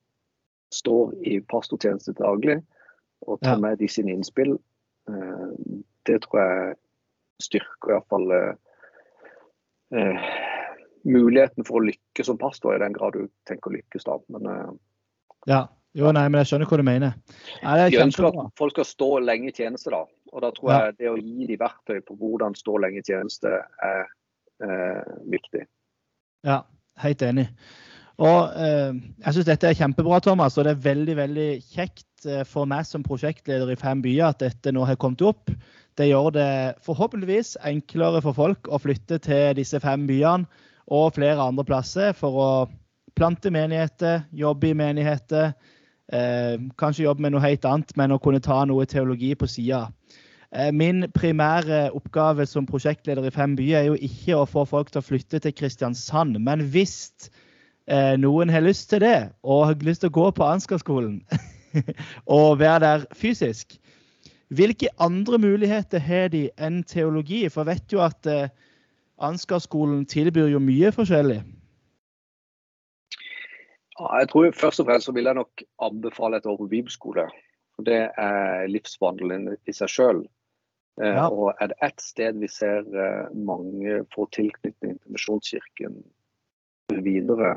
står 0.74 1.13
i 1.28 1.39
pastortjeneste 1.52 2.13
daglig, 2.17 2.62
og 3.28 3.39
tar 3.41 3.56
Ja. 3.56 3.60
med 3.60 3.78
de 3.80 3.88
sine 3.88 4.12
innspill, 4.12 4.58
eh, 5.10 5.50
det 6.06 6.22
tror 6.22 6.39
jeg 6.39 6.76
styrker 7.41 7.89
iallfall 7.96 8.32
eh, 8.32 8.56
eh, 9.94 10.22
muligheten 11.06 11.65
for 11.65 11.82
å 11.82 11.86
lykkes 11.86 12.26
som 12.26 12.38
pastor, 12.38 12.76
i 12.76 12.80
den 12.80 12.94
grad 12.94 13.13
du 13.13 13.28
tenker 13.46 13.70
å 13.72 13.76
lykkes 13.76 14.04
da. 14.06 14.17
Men 14.30 14.46
eh, 14.48 14.72
Ja. 15.48 15.67
Jo, 15.94 16.08
nei, 16.15 16.30
men 16.30 16.39
jeg 16.39 16.48
skjønner 16.48 16.70
hva 16.72 16.78
du 16.78 16.84
mener. 16.88 17.13
Nei, 17.65 17.89
vi 17.91 17.98
ønsker 18.00 18.30
at 18.30 18.54
folk 18.56 18.72
skal 18.72 18.86
stå 18.88 19.08
lenge 19.26 19.50
i 19.50 19.52
tjeneste, 19.52 19.91
da. 19.91 20.06
Og 20.32 20.41
da 20.41 20.52
tror 20.56 20.70
Ja. 20.72 20.86
jeg 20.86 20.98
det 20.98 21.10
å 21.12 21.17
gi 21.20 21.48
de 21.48 21.58
verktøy 21.58 22.00
på 22.08 22.15
hvordan 22.15 22.56
stå 22.56 22.78
lenge 22.80 23.00
i 23.00 23.04
tjeneste, 23.04 23.52
er 23.84 24.06
eh, 24.63 25.04
viktig. 25.28 25.65
Ja, 26.46 26.62
helt 26.96 27.22
enig. 27.22 27.50
Og 28.21 28.53
eh, 28.53 28.97
Jeg 29.25 29.34
syns 29.36 29.47
dette 29.47 29.69
er 29.69 29.77
kjempebra, 29.77 30.19
Thomas. 30.21 30.57
Og 30.57 30.67
det 30.67 30.75
er 30.75 30.84
veldig 30.86 31.17
veldig 31.17 31.49
kjekt 31.73 32.27
eh, 32.29 32.43
for 32.47 32.69
meg 32.69 32.86
som 32.86 33.05
prosjektleder 33.05 33.71
i 33.73 33.79
Fem 33.79 34.03
byer 34.03 34.29
at 34.29 34.43
dette 34.43 34.73
nå 34.73 34.86
har 34.86 34.99
kommet 35.01 35.23
opp. 35.25 35.49
Det 35.97 36.07
gjør 36.07 36.29
det 36.36 36.51
forhåpentligvis 36.86 37.57
enklere 37.67 38.21
for 38.23 38.38
folk 38.38 38.69
å 38.71 38.79
flytte 38.79 39.19
til 39.25 39.57
disse 39.57 39.81
fem 39.84 40.05
byene 40.07 40.47
og 40.91 41.17
flere 41.17 41.43
andre 41.43 41.65
plasser 41.67 42.13
for 42.15 42.38
å 42.39 42.51
plante 43.17 43.51
menigheter, 43.51 44.23
jobbe 44.31 44.69
i 44.69 44.77
menigheter. 44.77 45.51
Eh, 46.12 46.55
kanskje 46.79 47.05
jobbe 47.05 47.25
med 47.25 47.36
noe 47.36 47.43
helt 47.43 47.65
annet, 47.67 47.91
men 47.99 48.15
å 48.15 48.19
kunne 48.23 48.43
ta 48.43 48.63
noe 48.67 48.88
teologi 48.89 49.34
på 49.36 49.49
sida. 49.51 49.86
Eh, 50.51 50.71
Min 50.71 51.07
primære 51.15 51.89
oppgave 51.95 52.45
som 52.47 52.67
prosjektleder 52.69 53.27
i 53.27 53.34
Fem 53.36 53.55
byer 53.60 53.81
er 53.81 53.88
jo 53.89 53.99
ikke 53.99 54.39
å 54.39 54.47
få 54.49 54.65
folk 54.67 54.91
til 54.91 55.01
å 55.01 55.07
flytte 55.10 55.39
til 55.43 55.55
Kristiansand, 55.55 56.39
men 56.39 56.63
hvis 56.71 57.31
eh, 57.88 58.17
noen 58.20 58.50
har 58.50 58.63
lyst 58.65 58.89
til 58.89 59.02
det, 59.04 59.32
og 59.44 59.65
har 59.70 59.86
lyst 59.86 60.04
til 60.06 60.12
å 60.12 60.17
gå 60.20 60.28
på 60.38 60.48
Ansgar-skolen 60.48 61.22
og 62.38 62.60
være 62.60 62.82
der 62.84 63.06
fysisk, 63.15 63.78
hvilke 64.52 64.89
andre 65.00 65.39
muligheter 65.39 66.00
har 66.04 66.28
de 66.34 66.50
enn 66.60 66.82
teologi? 66.84 67.46
For 67.50 67.63
jeg 67.63 67.78
vet 67.78 67.96
jo 67.96 68.04
at 68.04 68.28
eh, 68.28 68.52
Ansgar-skolen 69.22 70.04
tilbyr 70.10 70.50
jo 70.52 70.60
mye 70.60 70.91
forskjellig. 70.91 71.39
Ja, 74.00 74.12
jeg 74.20 74.30
tror 74.32 74.52
Først 74.58 74.82
og 74.82 74.89
fremst 74.89 75.08
så 75.08 75.13
vil 75.15 75.30
jeg 75.30 75.38
nok 75.38 75.63
anbefale 75.86 76.41
et 76.41 76.46
år 76.50 76.58
på 76.58 76.67
bibelskole. 76.72 77.28
Det 77.86 78.02
er 78.17 78.67
livsvandelen 78.70 79.48
i 79.70 79.74
seg 79.74 79.89
sjøl. 79.89 80.24
Ja. 81.00 81.30
Og 81.30 81.54
er 81.62 81.72
det 81.72 81.78
ett 81.82 82.02
sted 82.04 82.38
vi 82.41 82.50
ser 82.52 82.84
eh, 82.84 83.30
mange 83.34 84.02
får 84.13 84.28
tilknytning 84.36 84.98
til 85.00 85.15
Misjonskirken 85.15 86.02
videre, 87.06 87.56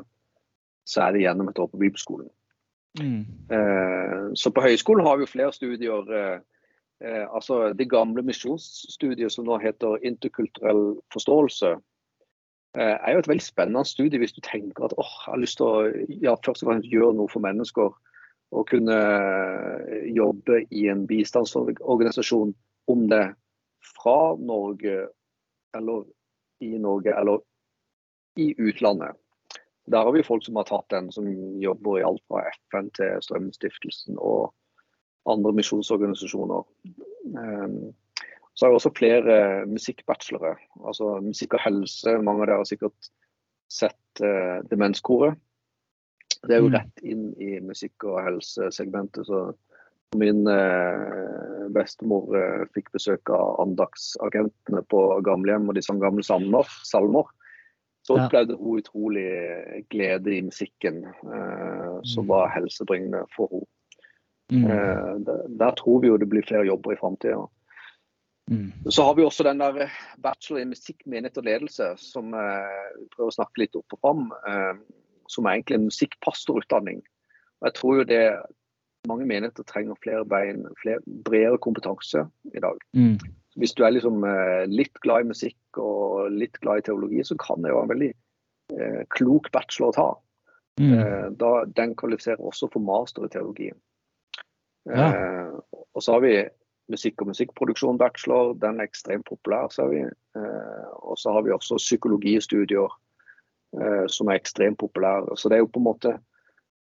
så 0.84 1.06
er 1.06 1.12
det 1.12 1.24
gjennom 1.24 1.48
et 1.48 1.58
år 1.58 1.70
på 1.72 1.80
bibelskolen. 1.80 2.28
Mm. 3.00 3.24
Eh, 3.50 4.34
Så 4.34 4.50
på 4.50 4.62
høyskolen 4.62 5.06
har 5.06 5.16
vi 5.16 5.24
jo 5.24 5.32
flere 5.32 5.52
studier. 5.52 6.12
eh, 6.12 6.40
eh, 7.00 7.26
Altså 7.34 7.72
det 7.72 7.90
gamle 7.90 8.22
misjonsstudiet 8.22 9.32
som 9.32 9.44
nå 9.44 9.58
heter 9.58 9.98
interkulturell 10.04 11.00
forståelse, 11.12 11.76
eh, 12.78 12.96
er 13.06 13.12
jo 13.12 13.18
et 13.18 13.28
veldig 13.28 13.42
spennende 13.42 13.84
studie 13.84 14.18
hvis 14.18 14.32
du 14.32 14.40
tenker 14.40 14.84
at 14.84 14.94
åh, 14.98 15.14
jeg 15.26 15.32
har 15.32 15.40
lyst 15.40 15.56
til 15.56 15.66
å 15.66 15.92
ja, 16.22 16.36
først 16.44 16.62
og 16.62 16.70
fremst 16.70 16.88
gjøre 16.92 17.14
noe 17.14 17.28
for 17.28 17.40
mennesker. 17.40 17.90
Og 18.54 18.68
kunne 18.70 18.94
jobbe 20.14 20.66
i 20.70 20.86
en 20.86 21.06
bistandsorganisasjon, 21.06 22.54
om 22.86 23.08
det 23.08 23.34
fra 23.82 24.36
Norge 24.38 25.08
eller 25.74 26.04
i 26.60 26.78
Norge 26.78 27.10
eller 27.18 27.40
i 28.36 28.54
utlandet. 28.58 29.16
Der 29.92 30.04
har 30.04 30.12
vi 30.12 30.22
folk 30.24 30.44
som 30.44 30.56
har 30.56 30.64
tatt 30.68 30.88
den, 30.90 31.10
som 31.12 31.26
jobber 31.60 31.98
i 32.00 32.04
alt 32.06 32.22
fra 32.28 32.44
FN 32.70 32.88
til 32.96 33.18
Strømstiftelsen 33.24 34.16
og 34.16 34.54
andre 35.28 35.52
misjonsorganisasjoner. 35.56 36.64
Um, 37.36 37.92
så 38.54 38.66
har 38.66 38.72
vi 38.72 38.78
også 38.78 38.94
flere 38.96 39.36
musikkbachelore, 39.66 40.54
altså 40.86 41.18
musikk 41.24 41.56
og 41.58 41.64
helse. 41.64 42.16
Mange 42.22 42.44
av 42.44 42.48
dere 42.48 42.62
har 42.62 42.70
sikkert 42.70 43.10
sett 43.72 44.22
uh, 44.24 44.62
Demenskoret. 44.70 45.36
Det 46.44 46.56
er 46.56 46.60
jo 46.60 46.68
Mm. 46.68 46.74
rett 46.76 47.04
inn 47.04 47.24
i 47.40 47.60
musikk- 47.60 48.04
og 48.04 48.22
helsesegmentet. 48.24 49.26
så 49.26 49.54
Min 50.14 50.46
eh, 50.46 51.68
bestemor 51.74 52.36
eh, 52.38 52.66
fikk 52.74 52.92
besøk 52.94 53.30
av 53.34 53.60
andagsagentene 53.64 54.84
på 54.92 55.00
gamlehjem, 55.26 55.68
og 55.68 55.74
de 55.74 55.82
sang 55.82 55.98
gamle 55.98 56.22
salmer. 56.22 56.68
salmer. 56.86 57.24
Så 58.04 58.18
opplevde 58.20 58.56
hun 58.60 58.78
utrolig 58.82 59.28
glede 59.90 60.34
i 60.36 60.42
musikken, 60.44 61.04
eh, 61.08 62.00
som 62.04 62.24
Mm. 62.24 62.28
var 62.28 62.52
helsebringende 62.52 63.24
for 63.36 63.48
henne. 63.48 63.66
Mm. 64.52 64.64
Eh, 64.70 65.24
der, 65.24 65.46
der 65.48 65.70
tror 65.70 66.00
vi 66.00 66.08
jo 66.08 66.16
det 66.20 66.28
blir 66.28 66.44
flere 66.44 66.66
jobber 66.66 66.92
i 66.92 67.00
framtida. 67.00 67.46
Mm. 68.50 68.72
Så 68.90 69.02
har 69.02 69.14
vi 69.14 69.24
også 69.24 69.44
den 69.44 69.58
der 69.58 69.78
eh, 69.86 69.94
bachelor 70.20 70.60
i 70.60 70.68
musikk, 70.68 71.00
menighet 71.06 71.38
og 71.38 71.44
ledelse, 71.44 71.94
som 71.96 72.34
eh, 72.34 72.90
vi 72.98 73.08
prøver 73.16 73.32
å 73.32 73.38
snakke 73.38 73.62
litt 73.64 73.76
opp 73.76 73.96
og 73.96 74.00
fram. 74.04 74.28
Eh, 74.48 74.74
som 75.28 75.46
er 75.46 75.56
egentlig 75.56 75.78
en 75.78 75.88
musikkpastorutdanning. 75.88 77.00
Og 77.60 77.70
jeg 77.70 77.74
tror 77.78 77.96
jo 77.96 78.04
det 78.04 78.24
mange 79.08 79.26
menigheter 79.26 79.64
trenger 79.64 79.96
flere 80.02 80.24
bein, 80.28 80.66
flere, 80.82 81.00
bredere 81.24 81.58
kompetanse 81.58 82.26
i 82.52 82.60
dag. 82.60 82.76
Mm. 82.92 83.16
Hvis 83.60 83.74
du 83.78 83.84
er 83.86 83.94
liksom 83.94 84.24
eh, 84.26 84.64
litt 84.70 84.98
glad 85.04 85.24
i 85.24 85.30
musikk 85.30 85.78
og 85.78 86.32
litt 86.34 86.58
glad 86.62 86.82
i 86.82 86.86
teologi, 86.88 87.22
så 87.26 87.36
kan 87.38 87.62
det 87.62 87.70
jo 87.70 87.78
være 87.78 87.86
en 87.86 87.92
veldig 87.94 88.10
eh, 88.74 89.02
klok 89.14 89.50
bachelor 89.54 89.92
å 89.92 89.96
ta. 89.98 90.08
Mm. 90.82 90.92
Eh, 90.98 91.26
da, 91.38 91.52
den 91.78 91.94
kvalifiserer 91.98 92.42
også 92.42 92.68
for 92.72 92.82
master 92.82 93.28
i 93.28 93.32
teologi. 93.32 93.70
Ja. 94.90 95.06
Eh, 95.06 95.80
og 95.94 96.02
så 96.02 96.16
har 96.16 96.24
vi 96.24 96.34
musikk 96.92 97.22
og 97.22 97.30
musikkproduksjon 97.30 97.98
bachelor, 98.00 98.52
den 98.60 98.80
er 98.80 98.88
ekstremt 98.90 99.26
populær, 99.28 99.70
ser 99.72 99.88
vi. 99.92 100.02
Eh, 100.36 100.88
og 101.06 101.16
så 101.20 101.32
har 101.36 101.46
vi 101.46 101.54
også 101.54 101.78
psykologistudier 101.80 102.90
eh, 103.78 104.04
som 104.10 104.28
er 104.28 104.40
ekstremt 104.40 104.80
populære. 104.82 105.38
Så 105.38 105.48
det 105.48 105.58
er 105.58 105.64
jo 105.64 105.70
på 105.72 105.80
en 105.80 105.88
måte 105.88 106.16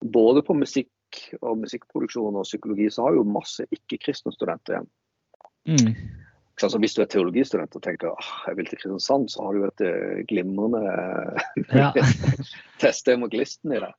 både 0.04 0.44
på 0.44 0.58
musikk 0.58 0.90
og 1.42 1.62
musikkproduksjon 1.62 2.36
og 2.36 2.48
psykologi 2.48 2.90
så 2.92 3.06
har 3.06 3.14
vi 3.14 3.22
jo 3.22 3.30
masse 3.30 3.66
ikke-kristne 3.72 4.34
studenter 4.34 4.80
igjen. 4.80 4.90
Mm. 5.70 6.23
Så 6.60 6.68
altså, 6.68 6.80
hvis 6.84 6.94
du 6.94 7.02
er 7.02 7.08
teologistudent 7.10 7.76
og 7.76 7.82
tenker 7.82 8.12
ah, 8.14 8.34
jeg 8.48 8.58
vil 8.60 8.68
til 8.70 8.78
Kristiansand, 8.78 9.30
så 9.34 9.42
har 9.46 9.56
du 9.58 9.64
et 9.66 9.86
eh, 9.88 10.20
glimrende 10.30 10.82
Ja. 11.74 11.88
test 12.82 13.10
evangelisten 13.10 13.74
i 13.74 13.80
det. 13.82 13.90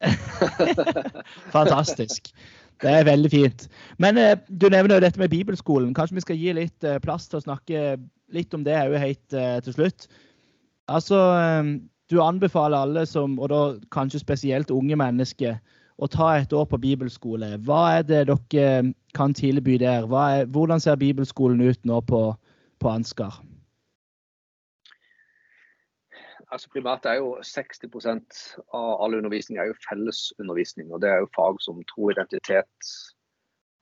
Fantastisk. 1.57 2.31
Det 2.83 2.91
er 2.91 3.09
veldig 3.09 3.31
fint. 3.31 3.67
Men 3.99 4.19
eh, 4.19 4.37
du 4.49 4.69
nevner 4.71 4.97
jo 4.99 5.03
dette 5.03 5.19
med 5.19 5.33
bibelskolen. 5.35 5.95
Kanskje 5.99 6.21
vi 6.21 6.27
skal 6.27 6.39
gi 6.39 6.55
litt 6.61 6.87
eh, 6.87 7.01
plass 7.03 7.27
til 7.31 7.41
å 7.41 7.47
snakke 7.49 7.97
litt 8.35 8.55
om 8.55 8.63
det 8.67 8.79
òg 8.85 8.97
helt 9.03 9.35
eh, 9.35 9.59
til 9.67 9.75
slutt. 9.81 10.07
Altså, 10.91 11.19
eh, 11.35 11.75
du 12.13 12.21
anbefaler 12.23 12.87
alle 12.87 13.07
som, 13.11 13.35
og 13.43 13.51
da 13.51 13.63
kanskje 13.95 14.23
spesielt 14.23 14.71
unge 14.71 14.99
mennesker, 15.01 15.59
å 16.03 16.09
ta 16.11 16.33
et 16.39 16.53
år 16.55 16.67
på 16.71 16.79
bibelskole. 16.83 17.53
Hva 17.67 17.83
er 17.99 18.07
det 18.07 18.25
dere 18.27 18.95
kan 19.15 19.35
tilby 19.35 19.77
der? 19.79 20.09
Er, 20.11 20.47
hvordan 20.51 20.83
ser 20.83 20.99
bibelskolen 20.99 21.63
ut 21.63 21.79
nå 21.87 22.01
på, 22.09 22.23
på 22.85 22.93
Ansgar? 22.93 23.41
Altså 26.53 26.69
Primært 26.71 27.07
er 27.09 27.17
jo 27.23 27.31
60% 27.41 28.43
av 28.77 28.91
all 29.03 29.17
undervisning 29.17 29.59
er 29.59 29.71
jo 29.71 29.81
fellesundervisning. 29.89 30.93
og 30.93 31.01
Det 31.01 31.11
er 31.11 31.23
jo 31.23 31.33
fag 31.37 31.57
som 31.65 31.81
tro, 31.89 32.11
identitet, 32.13 32.91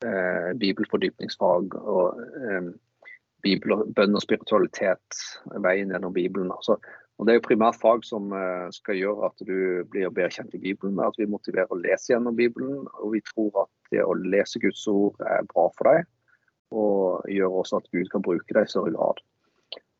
eh, 0.06 0.52
bibelfordypningsfag 0.62 1.74
og 1.74 2.22
eh, 2.22 2.70
bibel, 3.42 3.82
bønn 3.96 4.14
og 4.14 4.22
spiritualitet. 4.22 5.20
Veien 5.66 5.90
gjennom 5.90 6.14
Bibelen. 6.14 6.54
Altså, 6.54 6.78
og 7.18 7.26
Det 7.26 7.34
er 7.34 7.40
jo 7.40 7.48
primært 7.48 7.82
fag 7.82 8.06
som 8.06 8.32
eh, 8.32 8.70
skal 8.70 9.02
gjøre 9.02 9.26
at 9.32 9.46
du 9.50 9.82
blir 9.90 10.14
bedre 10.14 10.30
kjent 10.30 10.54
i 10.54 10.62
Bibelen. 10.62 11.02
At 11.02 11.18
vi 11.18 11.26
motiverer 11.26 11.74
å 11.74 11.82
lese 11.82 12.14
gjennom 12.14 12.38
Bibelen. 12.38 12.86
Og 13.02 13.18
vi 13.18 13.26
tror 13.34 13.66
at 13.66 13.72
det 13.90 14.06
å 14.06 14.14
lese 14.14 14.62
Guds 14.62 14.86
ord 14.86 15.18
er 15.26 15.42
bra 15.50 15.66
for 15.74 15.90
deg. 15.90 16.06
Og 16.72 17.26
gjør 17.28 17.60
også 17.62 17.82
at 17.82 17.90
Gud 17.92 18.08
kan 18.12 18.24
bruke 18.24 18.56
deg 18.56 18.64
i 18.66 18.72
større 18.72 18.92
grad. 18.94 19.20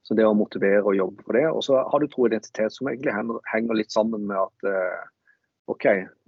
Så 0.02 0.16
det 0.18 0.24
å 0.26 0.35
motivere 0.35 0.82
og 0.82 0.96
jobbe 0.98 1.22
for 1.26 1.37
det. 1.38 1.46
Og 1.52 1.62
så 1.62 1.78
har 1.87 2.00
du 2.02 2.08
tro 2.11 2.24
og 2.24 2.32
identitet 2.32 2.74
som 2.74 2.88
egentlig 2.90 3.12
henger- 3.52 3.76
litt 3.78 3.92
sammen 3.94 4.24
med 4.26 4.37
at 4.40 4.66
eh, 4.66 5.02
OK, 5.70 5.85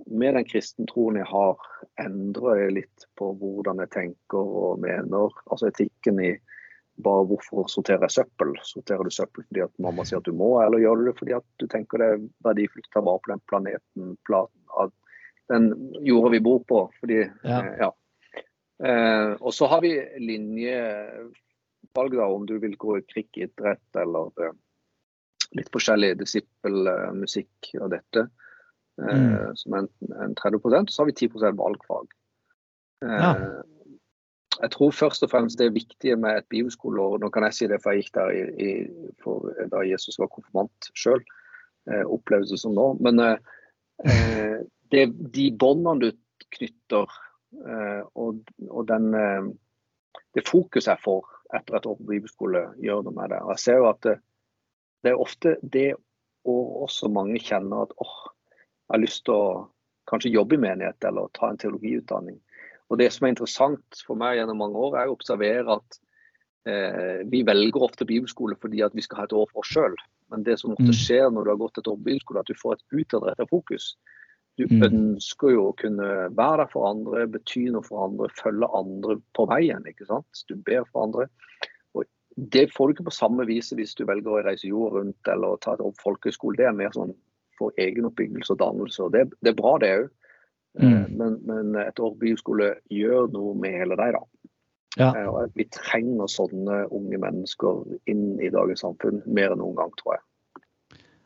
med 0.07 0.37
den 0.39 0.45
kristentroen 0.47 1.17
jeg 1.19 1.27
har, 1.27 1.59
endrer 1.99 2.61
jeg 2.63 2.77
litt 2.77 3.07
på 3.19 3.33
hvordan 3.41 3.83
jeg 3.83 3.91
tenker 3.97 4.39
og 4.63 4.79
mener. 4.85 5.33
Altså 5.51 5.73
etikken 5.73 6.21
i 6.23 6.35
bare 7.03 7.25
hvorfor 7.27 7.67
sorterer 7.67 8.07
jeg 8.07 8.15
søppel? 8.21 8.53
Sorterer 8.63 9.03
du 9.03 9.11
søppel 9.11 9.43
fordi 9.49 9.65
at 9.65 9.73
mamma 9.83 10.05
sier 10.07 10.21
at 10.23 10.29
du 10.29 10.37
må, 10.39 10.53
eller 10.63 10.79
gjør 10.79 11.01
du 11.01 11.09
det 11.09 11.17
fordi 11.19 11.35
at 11.35 11.47
du 11.59 11.67
tenker 11.67 11.99
det 11.99 12.11
er 12.15 12.23
verdifullt 12.47 12.87
å 12.93 12.95
ta 12.95 13.03
vare 13.03 13.25
på 13.25 13.33
den 13.33 13.43
planeten, 13.51 14.13
pla- 14.29 14.47
den 15.51 15.67
jorda 16.07 16.31
vi 16.37 16.41
bor 16.47 16.63
på? 16.71 16.85
Fordi, 17.01 17.19
Ja. 17.43 17.59
eh, 17.59 17.75
ja. 17.83 17.91
Eh, 18.83 19.33
og 19.39 19.55
så 19.55 19.69
har 19.71 19.83
vi 19.85 19.93
linjevalg, 20.19 22.17
da, 22.17 22.27
om 22.27 22.47
du 22.49 22.57
vil 22.63 22.75
gå 22.81 22.99
i 22.99 23.05
krikkidrett 23.07 24.01
eller 24.01 24.33
eh, 24.43 24.57
litt 25.55 25.71
forskjellig 25.75 26.17
disippelmusikk 26.19 27.77
og 27.79 27.93
dette, 27.93 28.25
uh, 28.99 29.51
som 29.55 29.77
en, 29.79 29.87
en 30.25 30.35
30 30.35 30.59
Og 30.65 30.91
så 30.91 31.03
har 31.05 31.07
vi 31.07 31.15
10 31.15 31.53
valgfag. 31.61 32.09
Ja. 33.05 33.31
Jeg 34.55 34.71
tror 34.71 34.91
først 34.95 35.23
og 35.27 35.31
fremst 35.31 35.59
det 35.59 35.75
viktige 35.75 36.17
med 36.17 36.39
et 36.39 36.49
bibelskoleår 36.51 37.19
Nå 37.23 37.31
kan 37.35 37.47
jeg 37.47 37.57
si 37.57 37.69
det, 37.71 37.81
for 37.83 37.93
jeg 37.93 38.05
gikk 38.05 38.15
der 38.15 38.35
i, 38.35 38.43
i, 38.67 38.71
for, 39.23 39.51
da 39.71 39.83
Jesus 39.87 40.19
var 40.19 40.31
konfirmant 40.33 40.91
sjøl. 40.95 41.23
Eh, 41.91 42.05
oppleves 42.09 42.55
som 42.63 42.75
nå. 42.77 42.87
Men 43.05 43.21
eh, 43.21 44.61
det, 44.95 45.05
de 45.35 45.51
båndene 45.61 46.07
du 46.07 46.47
knytter, 46.57 47.05
eh, 47.05 47.34
og, 48.15 48.41
og 48.71 48.89
den, 48.89 49.11
eh, 49.15 49.49
det 50.35 50.47
fokuset 50.49 50.93
jeg 50.95 51.05
får 51.05 51.31
etter 51.55 51.79
et 51.79 51.87
år 51.87 51.99
på 51.99 52.09
bibelskole, 52.09 52.65
gjør 52.83 53.05
noe 53.07 53.17
med 53.17 53.35
det. 53.35 53.43
Og 53.45 53.55
jeg 53.55 53.65
ser 53.65 53.81
jo 53.81 53.91
at 53.91 54.01
det, 54.07 54.17
det 55.05 55.13
er 55.13 55.21
ofte 55.21 55.57
det 55.63 55.91
og 56.45 56.83
også 56.85 57.09
mange 57.13 57.41
kjenner 57.41 57.87
at 57.87 57.95
åh, 58.05 58.17
jeg 58.85 58.93
har 58.93 59.01
lyst 59.01 59.25
til 59.25 59.37
å 59.37 59.45
kanskje 60.11 60.35
jobbe 60.35 60.59
i 60.59 60.61
menighet 60.61 61.07
eller 61.09 61.31
ta 61.37 61.49
en 61.51 61.61
teologiutdanning. 61.61 62.37
Og 62.93 62.99
Det 63.01 63.09
som 63.13 63.25
er 63.25 63.33
interessant 63.33 64.03
for 64.07 64.21
meg 64.21 64.37
gjennom 64.39 64.61
mange 64.61 64.81
år, 64.81 64.99
er 64.99 65.09
å 65.09 65.15
observere 65.17 65.79
at 65.79 65.97
eh, 66.69 67.23
vi 67.31 67.41
velger 67.49 67.87
ofte 67.87 68.05
bibelskole 68.09 68.59
fordi 68.61 68.83
at 68.85 68.93
vi 68.97 69.05
skal 69.05 69.23
ha 69.23 69.29
et 69.29 69.37
år 69.37 69.49
for 69.53 69.63
oss 69.65 69.73
sjøl. 69.73 69.97
Men 70.33 70.45
det 70.45 70.59
som 70.61 70.75
ofte 70.75 70.91
mm. 70.91 70.99
skjer 71.01 71.31
når 71.33 71.47
du 71.47 71.53
har 71.55 71.63
gått 71.63 71.81
et 71.81 71.89
år 71.89 71.97
på 71.97 72.09
bibelskole, 72.11 72.43
er 72.43 72.45
at 72.45 72.53
du 72.53 72.61
får 72.61 72.77
et 72.77 73.01
utadrettet 73.01 73.51
fokus. 73.51 73.95
Du 74.59 74.67
mm. 74.71 74.83
ønsker 74.87 75.51
jo 75.51 75.69
å 75.69 75.77
kunne 75.79 76.09
være 76.31 76.63
der 76.63 76.71
for 76.71 76.87
andre, 76.87 77.27
bety 77.31 77.67
noe 77.75 77.83
for 77.87 78.05
andre, 78.07 78.31
følge 78.39 78.69
andre 78.79 79.19
på 79.35 79.47
veien. 79.51 79.87
ikke 79.91 80.07
sant? 80.07 80.45
Du 80.49 80.55
ber 80.55 80.87
for 80.93 81.09
andre. 81.09 81.27
Og 81.95 82.07
Det 82.55 82.69
får 82.75 82.87
du 82.87 82.95
ikke 82.95 83.09
på 83.11 83.17
samme 83.19 83.47
vis 83.51 83.73
hvis 83.75 83.97
du 83.99 84.05
velger 84.07 84.31
å 84.37 84.45
reise 84.47 84.71
jorda 84.71 85.01
rundt 85.01 85.33
eller 85.33 85.59
ta 85.65 85.75
et 85.75 85.83
opp 85.83 85.99
på 85.99 86.11
folkehøyskole. 86.11 86.61
Det 86.61 86.69
er 86.71 86.79
mer 86.79 86.95
sånn 86.95 87.17
for 87.59 87.75
egenoppbyggelse 87.83 88.55
og 88.55 88.63
dannelse. 88.63 89.03
og 89.03 89.13
det, 89.15 89.27
det 89.43 89.55
er 89.55 89.59
bra, 89.59 89.75
det 89.83 89.93
òg. 89.99 90.13
Mm. 90.79 90.87
Eh, 90.91 91.11
men, 91.19 91.37
men, 91.47 91.75
et 91.83 92.01
år 92.03 92.15
bibelskole 92.19 92.73
gjør 92.91 93.31
noe 93.35 93.55
med 93.59 93.79
hele 93.79 93.99
deg, 93.99 94.17
da. 94.17 94.51
Ja. 94.99 95.11
Eh, 95.19 95.47
vi 95.59 95.67
trenger 95.75 96.31
sånne 96.31 96.85
unge 96.95 97.19
mennesker 97.23 97.83
inn 98.11 98.41
i 98.43 98.51
dagens 98.55 98.83
samfunn 98.87 99.23
mer 99.27 99.55
enn 99.55 99.63
noen 99.63 99.79
gang, 99.79 99.95
tror 100.01 100.19
jeg. 100.19 100.27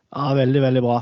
Ja, 0.09 0.31
Veldig, 0.37 0.61
veldig 0.65 0.81
bra. 0.81 1.01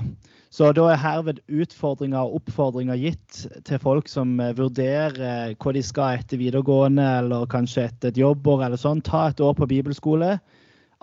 Så 0.54 0.70
da 0.72 0.86
er 0.90 1.02
herved 1.02 1.42
utfordringer 1.52 2.24
og 2.24 2.40
oppfordringer 2.40 3.00
gitt 3.02 3.42
til 3.68 3.82
folk 3.84 4.08
som 4.12 4.38
eh, 4.40 4.56
vurderer 4.58 5.56
hva 5.60 5.74
de 5.76 5.84
skal 5.84 6.22
etter 6.22 6.40
videregående, 6.40 7.04
eller 7.22 7.50
kanskje 7.52 7.90
etter 7.90 8.14
et 8.14 8.22
jobbår 8.22 8.68
eller 8.68 8.80
sånn. 8.80 9.04
Ta 9.04 9.28
et 9.30 9.44
år 9.44 9.58
på 9.58 9.68
bibelskole. 9.70 10.38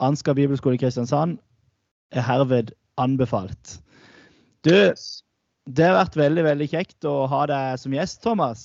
Ansgar 0.02 0.38
bibelskole 0.38 0.78
i 0.78 0.80
Kristiansand 0.82 1.36
er 2.14 2.24
herved 2.24 2.72
anbefalt. 3.00 3.78
Du, 4.64 4.72
det 5.68 5.84
har 5.84 5.98
vært 5.98 6.16
veldig 6.16 6.46
veldig 6.46 6.70
kjekt 6.72 7.06
å 7.08 7.26
ha 7.30 7.44
deg 7.50 7.78
som 7.82 7.94
gjest, 7.94 8.22
Thomas. 8.24 8.64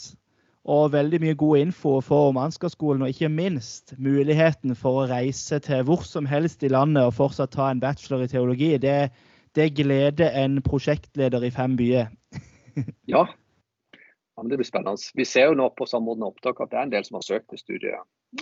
Og 0.70 0.92
veldig 0.94 1.20
mye 1.24 1.38
god 1.40 1.64
info 1.64 1.96
å 1.98 2.04
få 2.04 2.20
om 2.30 2.40
Ansgarskolen, 2.40 3.04
og 3.04 3.14
ikke 3.14 3.32
minst 3.32 3.96
muligheten 3.98 4.76
for 4.78 5.02
å 5.02 5.08
reise 5.10 5.60
til 5.66 5.84
hvor 5.88 6.04
som 6.08 6.28
helst 6.30 6.64
i 6.64 6.72
landet 6.72 7.08
og 7.08 7.16
fortsatt 7.18 7.56
ta 7.56 7.70
en 7.72 7.82
bachelor 7.82 8.24
i 8.26 8.30
teologi. 8.32 8.76
Det, 8.82 9.10
det 9.58 9.70
gleder 9.78 10.36
en 10.44 10.60
prosjektleder 10.66 11.46
i 11.48 11.52
fem 11.54 11.78
byer. 11.80 12.12
ja. 13.14 13.26
ja 13.26 14.44
det 14.50 14.60
blir 14.60 14.68
spennende. 14.68 15.12
Vi 15.16 15.26
ser 15.26 15.50
jo 15.50 15.58
nå 15.58 15.70
på 15.78 15.88
Samordna 15.90 16.30
opptak 16.30 16.62
at 16.64 16.72
det 16.72 16.80
er 16.80 16.88
en 16.88 16.94
del 16.94 17.08
som 17.08 17.20
har 17.20 17.26
søkt 17.28 17.50
til 17.54 17.62
studiet 17.62 18.00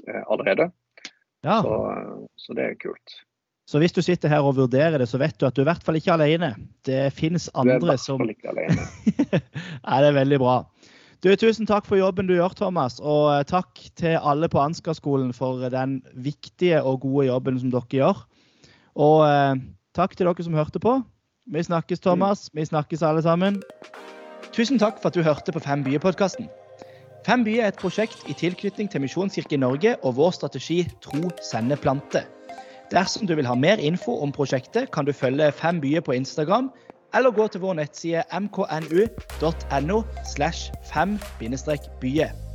eh, 0.07 0.23
allerede. 0.27 0.71
Ja. 1.45 1.61
Så, 1.63 2.27
så 2.35 2.57
det 2.57 2.65
er 2.65 2.79
kult. 2.81 3.19
Så 3.67 3.81
hvis 3.83 3.91
du 3.91 3.99
sitter 4.01 4.31
her 4.31 4.45
og 4.47 4.55
vurderer 4.55 4.95
det, 5.01 5.09
så 5.11 5.19
vet 5.19 5.35
du 5.39 5.43
at 5.47 5.55
du 5.55 5.61
er 5.61 5.65
i 5.65 5.71
hvert 5.73 5.83
fall 5.83 5.97
ikke 5.99 6.13
alene. 6.15 6.53
Det 6.87 7.09
finnes 7.15 7.49
andre 7.51 7.97
som 7.99 8.21
Du 8.23 8.29
er 8.29 8.31
i 8.31 8.37
hvert 8.37 8.45
fall 8.47 8.53
ikke 8.53 8.53
alene. 8.53 9.41
ja, 9.83 9.97
det 9.99 10.11
er 10.11 10.19
veldig 10.21 10.39
bra. 10.39 10.55
Du, 11.25 11.31
Tusen 11.35 11.67
takk 11.67 11.87
for 11.89 11.99
jobben 11.99 12.29
du 12.29 12.35
gjør, 12.37 12.53
Thomas. 12.55 13.01
Og 13.01 13.33
eh, 13.33 13.43
takk 13.49 13.81
til 13.99 14.15
alle 14.15 14.47
på 14.53 14.61
Ansgar-skolen 14.61 15.33
for 15.35 15.65
den 15.73 15.99
viktige 16.13 16.79
og 16.79 17.01
gode 17.03 17.27
jobben 17.27 17.59
som 17.59 17.73
dere 17.73 17.99
gjør. 17.99 18.21
Og 18.95 19.23
eh, 19.25 19.59
takk 19.97 20.15
til 20.15 20.29
dere 20.29 20.45
som 20.45 20.55
hørte 20.57 20.79
på. 20.79 20.99
Vi 21.47 21.63
snakkes, 21.63 21.99
Thomas. 22.03 22.49
Vi 22.53 22.65
snakkes 22.65 23.03
alle 23.03 23.23
sammen. 23.25 23.61
Tusen 24.53 24.79
takk 24.79 25.01
for 25.01 25.09
at 25.09 25.17
du 25.17 25.23
hørte 25.25 25.51
på 25.51 25.61
Fem 25.63 25.83
byer-podkasten. 25.85 26.49
Fem 27.27 27.43
byer 27.43 27.65
er 27.65 27.73
et 27.73 27.79
prosjekt 27.81 28.23
i 28.29 28.35
tilknytning 28.37 28.89
til 28.91 29.03
Misjonskirken 29.03 29.59
Norge 29.59 29.95
og 30.03 30.15
vår 30.19 30.31
strategi 30.37 30.83
Tro, 31.03 31.31
sende, 31.43 31.75
plante. 31.75 32.23
Dersom 32.91 33.27
du 33.27 33.35
vil 33.35 33.47
ha 33.49 33.55
mer 33.55 33.81
info 33.83 34.15
om 34.23 34.31
prosjektet, 34.31 34.91
kan 34.95 35.05
du 35.05 35.13
følge 35.13 35.51
Fem 35.51 35.81
byer 35.83 36.01
på 36.01 36.15
Instagram, 36.15 36.71
eller 37.15 37.31
gå 37.31 37.47
til 37.47 37.61
vår 37.61 37.79
nettside 37.81 38.23
mknu.no 38.31 40.01
slash 40.35 40.71
fem-byer. 40.93 42.46